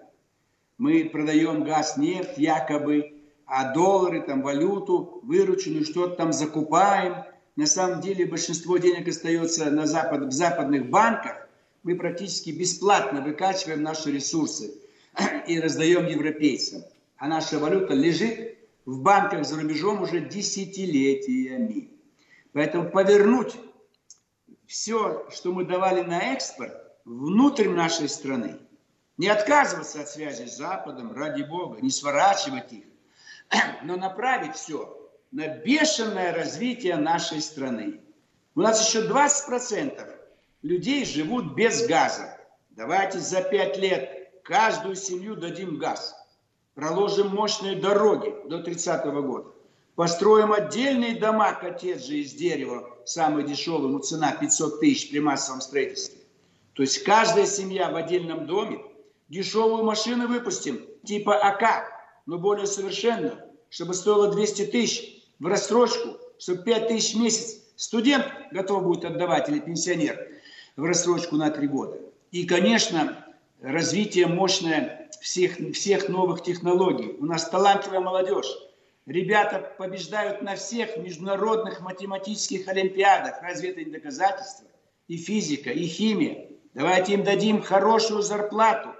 Мы 0.79 1.09
продаем 1.11 1.65
газ, 1.65 1.97
нефть 1.97 2.39
якобы 2.39 3.18
а 3.49 3.73
доллары, 3.73 4.21
там, 4.21 4.43
валюту, 4.43 5.21
вырученную, 5.23 5.85
что-то 5.85 6.17
там 6.17 6.33
закупаем. 6.35 7.25
На 7.57 7.67
самом 7.67 8.03
деле 8.03 8.27
большинство 8.27 8.77
денег 8.77 9.09
остается 9.09 9.71
на 9.71 9.87
запад, 9.87 10.27
в 10.27 10.33
западных 10.33 10.91
банках. 10.91 11.49
Мы 11.83 11.97
практически 11.97 12.51
бесплатно 12.51 13.23
выкачиваем 13.23 13.83
наши 13.83 14.13
ресурсы 14.13 14.75
и 15.49 15.59
раздаем 15.59 16.07
европейцам. 16.07 16.83
А 17.17 17.27
наша 17.27 17.59
валюта 17.59 17.95
лежит 17.95 18.59
в 18.85 19.01
банках 19.01 19.47
за 19.47 19.57
рубежом 19.61 20.03
уже 20.03 20.21
десятилетиями. 20.21 21.89
Поэтому 22.53 22.91
повернуть 22.91 23.57
все, 24.67 25.27
что 25.31 25.53
мы 25.53 25.65
давали 25.65 26.03
на 26.03 26.35
экспорт, 26.35 26.75
внутрь 27.07 27.69
нашей 27.69 28.11
страны. 28.11 28.57
Не 29.17 29.29
отказываться 29.29 30.03
от 30.03 30.09
связи 30.09 30.47
с 30.47 30.57
Западом, 30.59 31.13
ради 31.13 31.43
Бога, 31.43 31.81
не 31.81 31.91
сворачивать 31.91 32.73
их, 32.73 32.85
но 33.83 33.97
направить 33.97 34.57
все 34.57 34.97
на 35.31 35.49
бешеное 35.49 36.35
развитие 36.35 36.97
нашей 36.97 37.41
страны. 37.41 38.01
У 38.55 38.61
нас 38.61 38.87
еще 38.87 39.07
20% 39.07 40.01
людей 40.63 41.05
живут 41.05 41.55
без 41.55 41.87
газа. 41.87 42.39
Давайте 42.71 43.19
за 43.19 43.43
5 43.43 43.77
лет 43.79 44.31
каждую 44.43 44.97
семью 44.97 45.37
дадим 45.37 45.79
газ. 45.79 46.15
проложим 46.79 47.35
мощные 47.35 47.75
дороги 47.75 48.33
до 48.49 48.63
30 48.63 49.05
года, 49.07 49.51
построим 49.97 50.53
отдельные 50.53 51.19
дома, 51.19 51.53
коттеджи 51.53 52.19
из 52.19 52.33
дерева, 52.35 52.89
самый 53.05 53.43
дешевый, 53.43 53.91
ну 53.91 53.99
цена 53.99 54.31
500 54.31 54.79
тысяч 54.79 55.11
при 55.11 55.19
массовом 55.19 55.61
строительстве. 55.61 56.21
То 56.75 56.83
есть 56.83 57.03
каждая 57.03 57.47
семья 57.47 57.91
в 57.91 57.97
отдельном 57.97 58.47
доме, 58.47 58.79
дешевую 59.29 59.83
машину 59.83 60.29
выпустим, 60.29 60.87
типа 61.05 61.35
АК, 61.35 61.98
но 62.29 62.39
более 62.39 62.67
совершенную, 62.67 63.39
чтобы 63.71 63.95
стоило 63.95 64.31
200 64.31 64.67
тысяч 64.67 65.25
в 65.39 65.47
рассрочку, 65.47 66.19
чтобы 66.39 66.63
5 66.63 66.89
тысяч 66.89 67.15
в 67.15 67.21
месяц 67.21 67.63
студент 67.75 68.27
готов 68.53 68.83
будет 68.85 69.07
отдавать 69.07 69.49
или 69.49 69.61
пенсионер 69.61 70.29
в 70.77 70.85
рассрочку 70.85 71.37
на 71.37 71.51
3 71.51 71.67
года. 71.69 71.99
И, 72.31 72.45
конечно, 72.45 73.25
развитие 73.63 74.27
мощное 74.27 75.09
всех, 75.23 75.57
всех 75.73 76.11
новых 76.11 76.43
технологий. 76.43 77.17
У 77.19 77.25
нас 77.25 77.49
талантливая 77.49 78.01
молодежь. 78.01 78.59
Ребята 79.07 79.75
побеждают 79.79 80.43
на 80.43 80.55
всех 80.55 80.99
международных 80.99 81.81
математических 81.81 82.69
олимпиадах. 82.69 83.41
Разве 83.41 83.71
это 83.71 83.83
не 83.83 83.91
доказательство? 83.91 84.67
И 85.07 85.17
физика, 85.17 85.71
и 85.71 85.87
химия. 85.87 86.51
Давайте 86.75 87.15
им 87.15 87.25
дадим 87.25 87.63
хорошую 87.63 88.21
зарплату, 88.21 88.91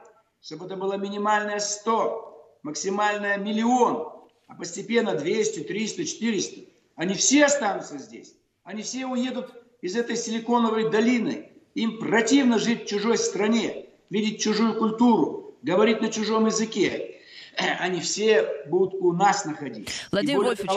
чтобы 0.41 0.65
это 0.65 0.77
было 0.77 0.95
минимальное 0.95 1.59
100, 1.59 2.28
максимальное 2.63 3.37
миллион, 3.37 4.13
а 4.47 4.55
постепенно 4.55 5.15
200, 5.15 5.61
300, 5.61 6.05
400. 6.05 6.61
Они 6.97 7.15
все 7.15 7.45
останутся 7.45 7.99
здесь. 7.99 8.35
Они 8.65 8.83
все 8.83 9.07
уедут 9.07 9.53
из 9.81 9.97
этой 9.97 10.17
силиконовой 10.17 10.91
долины. 10.91 11.51
Им 11.75 11.99
противно 11.99 12.59
жить 12.59 12.85
в 12.85 12.87
чужой 12.87 13.19
стране 13.19 13.87
видеть 14.11 14.43
чужую 14.43 14.75
культуру, 14.79 15.55
говорить 15.63 16.01
на 16.01 16.11
чужом 16.11 16.47
языке. 16.47 17.18
Они 17.81 18.01
все 18.01 18.49
будут 18.67 18.95
у 19.01 19.13
нас 19.13 19.45
находиться. 19.45 19.95
Владимир 20.13 20.41
Вольфович, 20.41 20.71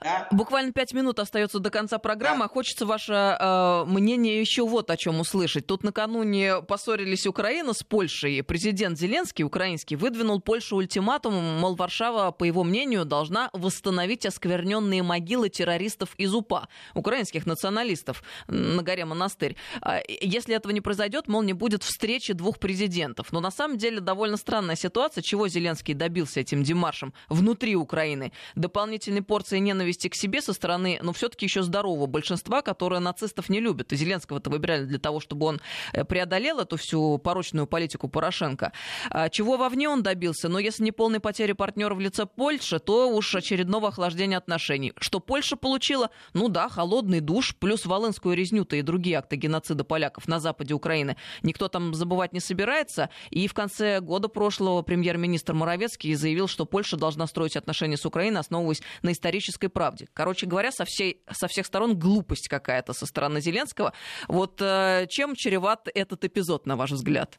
да? 0.00 0.28
буквально 0.30 0.72
пять 0.72 0.92
минут 0.92 1.18
остается 1.18 1.58
до 1.58 1.70
конца 1.70 1.98
программы. 1.98 2.44
Да. 2.44 2.48
Хочется 2.48 2.86
ваше 2.86 3.12
э, 3.12 3.84
мнение 3.86 4.40
еще 4.40 4.66
вот 4.66 4.90
о 4.90 4.96
чем 4.96 5.20
услышать. 5.20 5.66
Тут 5.66 5.84
накануне 5.84 6.62
поссорились 6.62 7.26
Украина 7.26 7.72
с 7.72 7.82
Польшей. 7.82 8.42
Президент 8.42 8.98
Зеленский, 8.98 9.44
украинский, 9.44 9.96
выдвинул 9.96 10.40
Польше 10.40 10.74
ультиматум, 10.74 11.34
мол, 11.34 11.76
Варшава, 11.76 12.32
по 12.32 12.44
его 12.44 12.64
мнению, 12.64 13.04
должна 13.04 13.50
восстановить 13.52 14.26
оскверненные 14.26 15.02
могилы 15.02 15.48
террористов 15.48 16.14
из 16.16 16.34
УПА, 16.34 16.68
украинских 16.94 17.46
националистов 17.46 18.22
на 18.48 18.82
горе 18.82 19.04
Монастырь. 19.04 19.56
А, 19.80 20.00
если 20.08 20.56
этого 20.56 20.72
не 20.72 20.80
произойдет, 20.80 21.28
мол, 21.28 21.42
не 21.42 21.52
будет 21.52 21.84
встречи 21.84 22.32
двух 22.32 22.58
президентов. 22.58 23.32
Но 23.32 23.40
на 23.40 23.50
самом 23.50 23.78
деле 23.78 24.00
довольно 24.00 24.36
странная 24.36 24.76
ситуация, 24.76 25.22
чего 25.22 25.46
Зеленский 25.46 25.94
добился 26.00 26.40
этим 26.40 26.62
демаршем 26.62 27.12
внутри 27.28 27.76
Украины. 27.76 28.32
Дополнительной 28.54 29.22
порции 29.22 29.58
ненависти 29.58 30.08
к 30.08 30.14
себе 30.14 30.40
со 30.40 30.54
стороны, 30.54 30.98
ну, 31.02 31.12
все-таки 31.12 31.44
еще 31.44 31.62
здорового 31.62 32.06
большинства, 32.06 32.62
которое 32.62 33.00
нацистов 33.00 33.50
не 33.50 33.60
любит. 33.60 33.92
И 33.92 33.96
Зеленского-то 33.96 34.48
выбирали 34.48 34.86
для 34.86 34.98
того, 34.98 35.20
чтобы 35.20 35.46
он 35.46 35.60
э, 35.92 36.04
преодолел 36.04 36.58
эту 36.58 36.78
всю 36.78 37.18
порочную 37.18 37.66
политику 37.66 38.08
Порошенко. 38.08 38.72
А 39.10 39.28
чего 39.28 39.58
вовне 39.58 39.88
он 39.88 40.02
добился? 40.02 40.48
Но 40.48 40.58
если 40.58 40.84
не 40.84 40.92
полной 40.92 41.20
потери 41.20 41.52
партнера 41.52 41.94
в 41.94 42.00
лице 42.00 42.24
Польши, 42.24 42.78
то 42.78 43.14
уж 43.14 43.34
очередного 43.34 43.88
охлаждения 43.88 44.38
отношений. 44.38 44.94
Что 44.98 45.20
Польша 45.20 45.56
получила? 45.56 46.10
Ну 46.32 46.48
да, 46.48 46.70
холодный 46.70 47.20
душ, 47.20 47.54
плюс 47.56 47.84
Волынскую 47.84 48.34
резню-то 48.34 48.76
и 48.76 48.82
другие 48.82 49.18
акты 49.18 49.36
геноцида 49.36 49.84
поляков 49.84 50.28
на 50.28 50.40
западе 50.40 50.72
Украины. 50.72 51.16
Никто 51.42 51.68
там 51.68 51.92
забывать 51.92 52.32
не 52.32 52.40
собирается. 52.40 53.10
И 53.28 53.46
в 53.46 53.52
конце 53.52 54.00
года 54.00 54.28
прошлого 54.28 54.80
премьер-министр 54.80 55.52
Моровец 55.52 55.89
Моrawiecki 55.90 56.14
заявил, 56.14 56.48
что 56.48 56.66
Польша 56.66 56.96
должна 56.96 57.26
строить 57.26 57.56
отношения 57.56 57.96
с 57.96 58.06
Украиной, 58.06 58.40
основываясь 58.40 58.82
на 59.02 59.12
исторической 59.12 59.68
правде. 59.68 60.08
Короче 60.12 60.46
говоря, 60.46 60.72
со, 60.72 60.84
всей, 60.84 61.22
со 61.30 61.48
всех 61.48 61.66
сторон 61.66 61.98
глупость 61.98 62.48
какая-то 62.48 62.92
со 62.92 63.06
стороны 63.06 63.40
Зеленского. 63.40 63.92
Вот 64.28 64.60
э, 64.60 65.06
чем 65.08 65.34
чреват 65.34 65.88
этот 65.94 66.24
эпизод, 66.24 66.66
на 66.66 66.76
ваш 66.76 66.92
взгляд? 66.92 67.38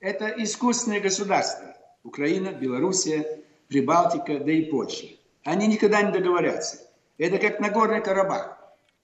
Это 0.00 0.26
искусственное 0.38 1.00
государство. 1.00 1.74
Украина, 2.04 2.52
Белоруссия, 2.52 3.40
Прибалтика, 3.68 4.38
да 4.38 4.52
и 4.52 4.62
Польша. 4.70 5.06
Они 5.44 5.66
никогда 5.66 6.02
не 6.02 6.12
договорятся. 6.12 6.78
Это 7.18 7.38
как 7.38 7.60
Нагорный 7.60 8.02
Карабах. 8.02 8.58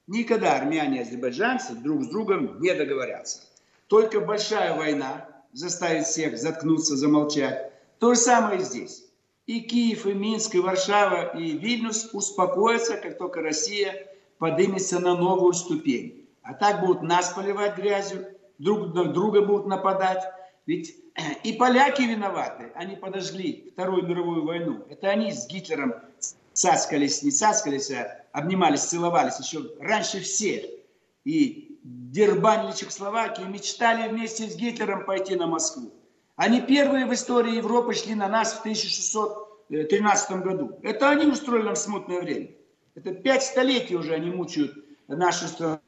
Никогда 0.06 0.56
армяне 0.56 0.98
и 0.98 1.02
азербайджанцы 1.02 1.74
друг 1.74 2.02
с 2.02 2.08
другом 2.08 2.60
не 2.60 2.74
договорятся. 2.74 3.40
Только 3.88 4.20
большая 4.20 4.76
война 4.76 5.28
заставит 5.52 6.06
всех 6.06 6.38
заткнуться, 6.38 6.96
замолчать. 6.96 7.71
То 8.02 8.14
же 8.14 8.20
самое 8.20 8.58
здесь. 8.58 9.04
И 9.46 9.60
Киев, 9.60 10.06
и 10.06 10.12
Минск, 10.12 10.56
и 10.56 10.58
Варшава, 10.58 11.38
и 11.38 11.56
Вильнюс 11.56 12.10
успокоятся, 12.12 12.96
как 12.96 13.16
только 13.16 13.42
Россия 13.42 14.08
поднимется 14.38 14.98
на 14.98 15.16
новую 15.16 15.52
ступень. 15.52 16.28
А 16.42 16.52
так 16.54 16.80
будут 16.80 17.02
нас 17.02 17.32
поливать 17.32 17.76
грязью, 17.76 18.26
друг 18.58 18.92
на 18.92 19.04
друга 19.04 19.42
будут 19.42 19.68
нападать. 19.68 20.24
Ведь 20.66 20.96
и 21.44 21.52
поляки 21.52 22.02
виноваты. 22.02 22.72
Они 22.74 22.96
подожгли 22.96 23.70
Вторую 23.72 24.04
мировую 24.04 24.46
войну. 24.46 24.84
Это 24.90 25.08
они 25.08 25.30
с 25.30 25.46
Гитлером 25.46 25.94
цаскались, 26.52 27.22
не 27.22 27.30
цаскались, 27.30 27.92
а 27.92 28.24
обнимались, 28.32 28.82
целовались 28.82 29.38
еще 29.38 29.76
раньше 29.78 30.18
всех. 30.18 30.64
И 31.22 31.78
дербанили 31.84 32.74
Чехословакию, 32.74 33.48
мечтали 33.48 34.08
вместе 34.08 34.50
с 34.50 34.56
Гитлером 34.56 35.04
пойти 35.04 35.36
на 35.36 35.46
Москву. 35.46 35.92
Они 36.36 36.60
первые 36.60 37.06
в 37.06 37.12
истории 37.12 37.56
Европы 37.56 37.94
шли 37.94 38.14
на 38.14 38.28
нас 38.28 38.54
в 38.54 38.60
1613 38.60 40.42
году. 40.42 40.78
Это 40.82 41.10
они 41.10 41.26
устроили 41.26 41.64
нам 41.64 41.76
смутное 41.76 42.20
время. 42.20 42.50
Это 42.94 43.14
пять 43.14 43.42
столетий 43.42 43.96
уже 43.96 44.14
они 44.14 44.30
мучают 44.30 44.72
нашу 45.08 45.46
страну. 45.46 45.80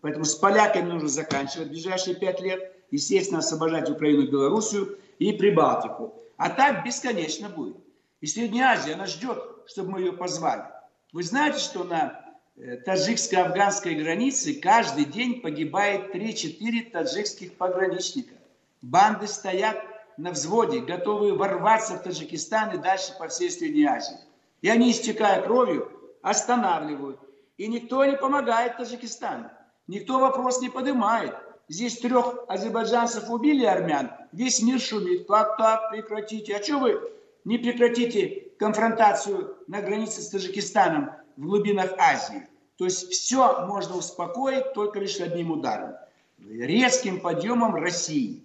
Поэтому 0.00 0.24
с 0.24 0.34
поляками 0.34 0.90
нужно 0.90 1.08
заканчивать 1.08 1.68
в 1.68 1.70
ближайшие 1.70 2.16
пять 2.16 2.40
лет. 2.40 2.72
Естественно, 2.90 3.40
освобождать 3.40 3.90
Украину 3.90 4.30
Белоруссию 4.30 4.98
и 5.18 5.32
Прибалтику. 5.32 6.14
А 6.36 6.50
так 6.50 6.84
бесконечно 6.84 7.48
будет. 7.48 7.76
И 8.20 8.26
Средняя 8.26 8.72
Азия, 8.72 8.94
она 8.94 9.06
ждет, 9.06 9.38
чтобы 9.66 9.92
мы 9.92 10.00
ее 10.00 10.12
позвали. 10.12 10.64
Вы 11.12 11.22
знаете, 11.22 11.58
что 11.58 11.84
на 11.84 12.20
э, 12.56 12.76
таджикско-афганской 12.84 13.94
границе 13.94 14.54
каждый 14.54 15.04
день 15.04 15.40
погибает 15.40 16.14
3-4 16.14 16.90
таджикских 16.90 17.54
пограничника. 17.54 18.33
Банды 18.84 19.26
стоят 19.26 19.82
на 20.18 20.32
взводе, 20.32 20.80
готовые 20.80 21.32
ворваться 21.32 21.94
в 21.94 22.02
Таджикистан 22.02 22.74
и 22.74 22.76
дальше 22.78 23.16
по 23.18 23.28
всей 23.28 23.50
Средней 23.50 23.86
Азии. 23.86 24.18
И 24.60 24.68
они, 24.68 24.90
истекая 24.90 25.40
кровью, 25.40 25.90
останавливают. 26.20 27.18
И 27.56 27.66
никто 27.66 28.04
не 28.04 28.14
помогает 28.14 28.76
Таджикистану. 28.76 29.50
Никто 29.86 30.18
вопрос 30.18 30.60
не 30.60 30.68
поднимает. 30.68 31.34
Здесь 31.66 31.96
трех 31.96 32.44
азербайджанцев 32.46 33.30
убили 33.30 33.64
армян, 33.64 34.10
весь 34.32 34.60
мир 34.60 34.78
шумит. 34.78 35.26
Так, 35.28 35.56
так, 35.56 35.90
прекратите. 35.90 36.54
А 36.54 36.62
что 36.62 36.78
вы 36.78 37.00
не 37.46 37.56
прекратите 37.56 38.48
конфронтацию 38.58 39.56
на 39.66 39.80
границе 39.80 40.20
с 40.20 40.28
Таджикистаном 40.28 41.10
в 41.38 41.46
глубинах 41.46 41.94
Азии? 41.96 42.46
То 42.76 42.84
есть 42.84 43.10
все 43.10 43.66
можно 43.66 43.96
успокоить 43.96 44.74
только 44.74 45.00
лишь 45.00 45.20
одним 45.20 45.52
ударом. 45.52 45.94
Резким 46.38 47.22
подъемом 47.22 47.76
России 47.76 48.42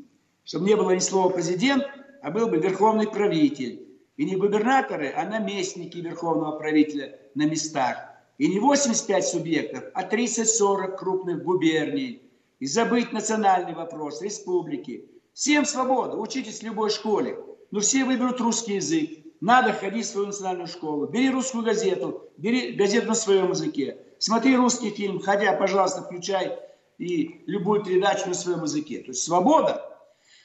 чтобы 0.50 0.66
не 0.66 0.76
было 0.76 0.90
ни 0.90 1.00
слова 1.00 1.30
президент, 1.30 1.84
а 2.24 2.32
был 2.32 2.48
бы 2.48 2.58
верховный 2.58 3.08
правитель. 3.08 3.86
И 4.18 4.26
не 4.26 4.36
губернаторы, 4.36 5.14
а 5.16 5.24
наместники 5.24 6.00
верховного 6.00 6.58
правителя 6.58 7.20
на 7.36 7.46
местах. 7.46 7.98
И 8.40 8.48
не 8.48 8.60
85 8.60 9.28
субъектов, 9.28 9.84
а 9.94 10.04
30-40 10.04 10.98
крупных 10.98 11.44
губерний. 11.44 12.24
И 12.58 12.66
забыть 12.66 13.14
национальный 13.14 13.76
вопрос, 13.76 14.24
республики. 14.24 15.06
Всем 15.34 15.66
свобода, 15.66 16.18
учитесь 16.18 16.62
в 16.62 16.64
любой 16.64 16.90
школе. 16.90 17.38
Но 17.70 17.80
все 17.80 18.04
выберут 18.04 18.42
русский 18.42 18.74
язык. 18.74 19.24
Надо 19.42 19.72
ходить 19.72 20.08
в 20.08 20.10
свою 20.10 20.28
национальную 20.28 20.68
школу. 20.68 21.06
Бери 21.06 21.30
русскую 21.30 21.64
газету, 21.64 22.24
бери 22.38 22.72
газету 22.72 23.10
на 23.10 23.14
своем 23.14 23.52
языке. 23.52 24.00
Смотри 24.18 24.56
русский 24.56 24.90
фильм, 24.90 25.20
ходя, 25.20 25.54
пожалуйста, 25.54 26.02
включай 26.02 26.58
и 26.98 27.44
любую 27.46 27.84
передачу 27.84 28.28
на 28.28 28.34
своем 28.34 28.64
языке. 28.64 28.98
То 29.02 29.10
есть 29.10 29.22
свобода 29.22 29.89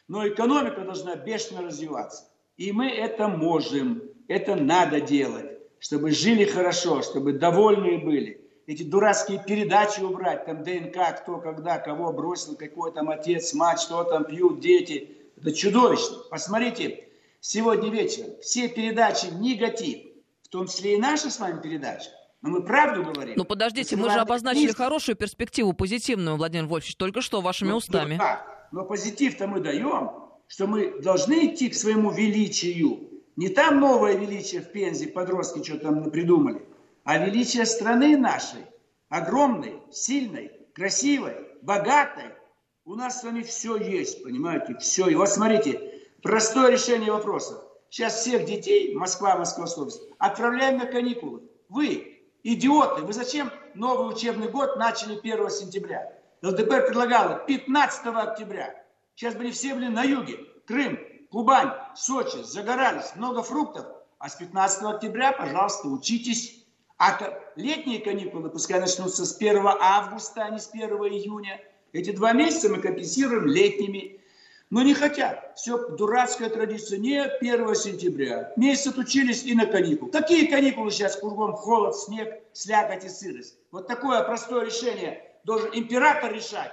но 0.08 0.26
экономика 0.28 0.82
должна 0.82 1.16
бешено 1.16 1.62
развиваться. 1.62 2.24
И 2.56 2.72
мы 2.72 2.88
это 2.88 3.28
можем, 3.28 4.02
это 4.28 4.54
надо 4.54 5.00
делать, 5.00 5.58
чтобы 5.80 6.10
жили 6.12 6.44
хорошо, 6.44 7.02
чтобы 7.02 7.32
довольные 7.32 7.98
были. 7.98 8.40
Эти 8.66 8.82
дурацкие 8.82 9.42
передачи 9.46 10.00
убрать, 10.00 10.46
там 10.46 10.62
ДНК, 10.62 11.20
кто, 11.20 11.38
когда, 11.38 11.78
кого 11.78 12.12
бросил, 12.12 12.56
какой 12.56 12.92
там 12.92 13.10
отец, 13.10 13.52
мать, 13.52 13.80
что 13.80 14.04
там 14.04 14.24
пьют 14.24 14.60
дети. 14.60 15.18
Это 15.36 15.52
чудовищно. 15.52 16.18
Посмотрите, 16.30 17.08
сегодня 17.40 17.90
вечером 17.90 18.30
все 18.40 18.68
передачи 18.68 19.26
негатив, 19.26 20.06
в 20.42 20.48
том 20.48 20.66
числе 20.66 20.94
и 20.94 20.98
наши 20.98 21.30
с 21.30 21.38
вами 21.38 21.60
передачи. 21.60 22.08
Но 22.40 22.50
мы 22.50 22.62
правду 22.62 23.02
говорим. 23.02 23.34
Ну 23.36 23.44
подождите, 23.44 23.96
мы 23.96 24.10
же 24.10 24.18
обозначили 24.18 24.72
хорошую 24.72 25.16
перспективу, 25.16 25.72
позитивную, 25.72 26.36
Владимир 26.36 26.66
Вольфович, 26.66 26.96
только 26.96 27.20
что 27.20 27.40
вашими 27.40 27.70
ну, 27.70 27.76
устами. 27.76 28.14
Ну, 28.14 28.18
да. 28.18 28.53
Но 28.74 28.84
позитив-то 28.84 29.46
мы 29.46 29.60
даем, 29.60 30.10
что 30.48 30.66
мы 30.66 31.00
должны 31.00 31.46
идти 31.46 31.68
к 31.68 31.74
своему 31.74 32.10
величию, 32.10 33.08
Не 33.36 33.48
там 33.48 33.78
новое 33.78 34.16
величие 34.16 34.62
в 34.62 34.72
Пензе, 34.72 35.06
подростки 35.06 35.62
что 35.62 35.78
там 35.78 36.10
придумали, 36.10 36.66
а 37.04 37.18
величие 37.18 37.66
страны 37.66 38.16
нашей, 38.16 38.66
огромной, 39.10 39.80
сильной, 39.92 40.50
красивой, 40.74 41.34
богатой. 41.62 42.32
У 42.84 42.96
нас 42.96 43.20
с 43.20 43.22
вами 43.22 43.42
все 43.42 43.76
есть, 43.76 44.24
понимаете, 44.24 44.76
все. 44.80 45.06
И 45.06 45.14
вот 45.14 45.28
смотрите, 45.28 45.80
простое 46.20 46.72
решение 46.72 47.12
вопроса. 47.12 47.62
Сейчас 47.90 48.22
всех 48.22 48.44
детей, 48.44 48.92
Москва, 48.96 49.36
Московская 49.36 49.82
область, 49.82 50.02
отправляем 50.18 50.78
на 50.78 50.86
каникулы. 50.86 51.42
Вы, 51.68 52.24
идиоты, 52.42 53.02
вы 53.02 53.12
зачем 53.12 53.52
новый 53.74 54.12
учебный 54.12 54.48
год 54.48 54.76
начали 54.78 55.16
1 55.16 55.50
сентября? 55.50 56.23
ЛДПР 56.44 56.88
предлагала 56.88 57.38
15 57.46 58.06
октября. 58.06 58.74
Сейчас 59.16 59.34
были 59.34 59.50
все 59.50 59.74
были 59.74 59.88
на 59.88 60.02
юге. 60.02 60.40
Крым, 60.66 60.98
Кубань, 61.30 61.72
Сочи, 61.96 62.42
загорались, 62.42 63.16
много 63.16 63.42
фруктов. 63.42 63.86
А 64.18 64.28
с 64.28 64.34
15 64.34 64.82
октября, 64.82 65.32
пожалуйста, 65.32 65.88
учитесь. 65.88 66.62
А 66.98 67.18
летние 67.56 68.00
каникулы 68.00 68.50
пускай 68.50 68.78
начнутся 68.78 69.24
с 69.24 69.36
1 69.36 69.66
августа, 69.80 70.44
а 70.44 70.50
не 70.50 70.58
с 70.58 70.68
1 70.70 70.88
июня. 70.88 71.60
Эти 71.92 72.10
два 72.10 72.32
месяца 72.32 72.68
мы 72.68 72.78
компенсируем 72.78 73.46
летними. 73.46 74.20
Но 74.68 74.82
не 74.82 74.92
хотят. 74.92 75.52
Все 75.56 75.78
дурацкая 75.96 76.50
традиция. 76.50 76.98
Нет, 76.98 77.38
1 77.40 77.74
сентября. 77.74 78.52
Месяц 78.56 78.88
отучились 78.88 79.44
и 79.44 79.54
на 79.54 79.64
каникулы. 79.64 80.10
Какие 80.10 80.46
каникулы 80.46 80.90
сейчас? 80.90 81.16
Кругом 81.16 81.54
холод, 81.54 81.96
снег, 81.96 82.42
слякоть 82.52 83.04
и 83.04 83.08
сырость. 83.08 83.56
Вот 83.70 83.86
такое 83.86 84.22
простое 84.24 84.66
решение 84.66 85.33
должен 85.44 85.70
император 85.72 86.32
решать. 86.32 86.72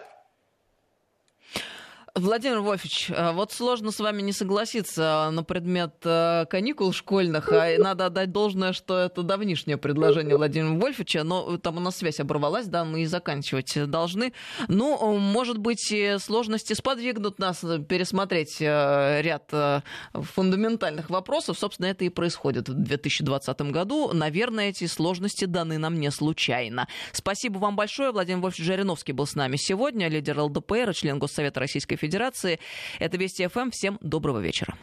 Владимир 2.14 2.60
Вольфович, 2.60 3.10
э, 3.10 3.32
вот 3.32 3.54
сложно 3.54 3.92
с 3.92 4.00
вами 4.00 4.22
не 4.22 4.34
согласиться 4.34 5.30
на 5.32 5.44
предмет 5.44 5.96
э, 6.04 6.46
каникул 6.50 6.92
школьных, 6.92 7.50
а 7.54 7.78
надо 7.78 8.08
отдать 8.08 8.34
должное, 8.34 8.74
что 8.74 8.98
это 9.00 9.24
давнишнее 9.24 9.78
предложение 9.78 10.36
Владимира 10.36 10.74
Вольфовича, 10.74 11.24
но 11.24 11.58
там 11.58 11.78
у 11.78 11.80
нас 11.80 11.98
связь 11.98 12.20
оборвалась, 12.20 12.68
да, 12.68 12.84
мы 12.84 13.04
и 13.04 13.06
заканчивать 13.06 13.90
должны. 13.90 14.34
Ну, 14.68 15.18
может 15.20 15.58
быть, 15.58 15.94
сложности 16.20 16.74
сподвигнут 16.74 17.40
нас 17.40 17.60
пересмотреть 17.88 18.58
э, 18.60 19.22
ряд 19.22 19.50
фундаментальных 20.14 21.10
вопросов. 21.10 21.58
Собственно, 21.58 21.88
это 21.88 22.04
и 22.04 22.10
происходит 22.10 22.68
в 22.68 22.74
2020 22.74 23.62
году. 23.72 24.12
Наверное, 24.12 24.70
эти 24.70 24.86
сложности 24.86 25.46
даны 25.46 25.78
нам 25.78 25.98
не 25.98 26.12
случайно. 26.12 26.90
Спасибо 27.14 27.58
вам 27.60 27.78
большое. 27.78 28.12
Владимир 28.12 28.42
Вольфович 28.42 28.66
Жириновский 28.66 29.14
был 29.14 29.26
с 29.26 29.36
нами 29.36 29.56
сегодня, 29.56 30.10
лидер 30.10 30.38
ЛДПР, 30.42 30.94
член 30.94 31.18
Госсовета 31.18 31.62
Российской 31.62 32.01
Федерации. 32.02 32.60
Это 33.00 33.18
Вести 33.18 33.48
ФМ. 33.48 33.70
Всем 33.70 33.98
доброго 34.02 34.40
вечера. 34.40 34.76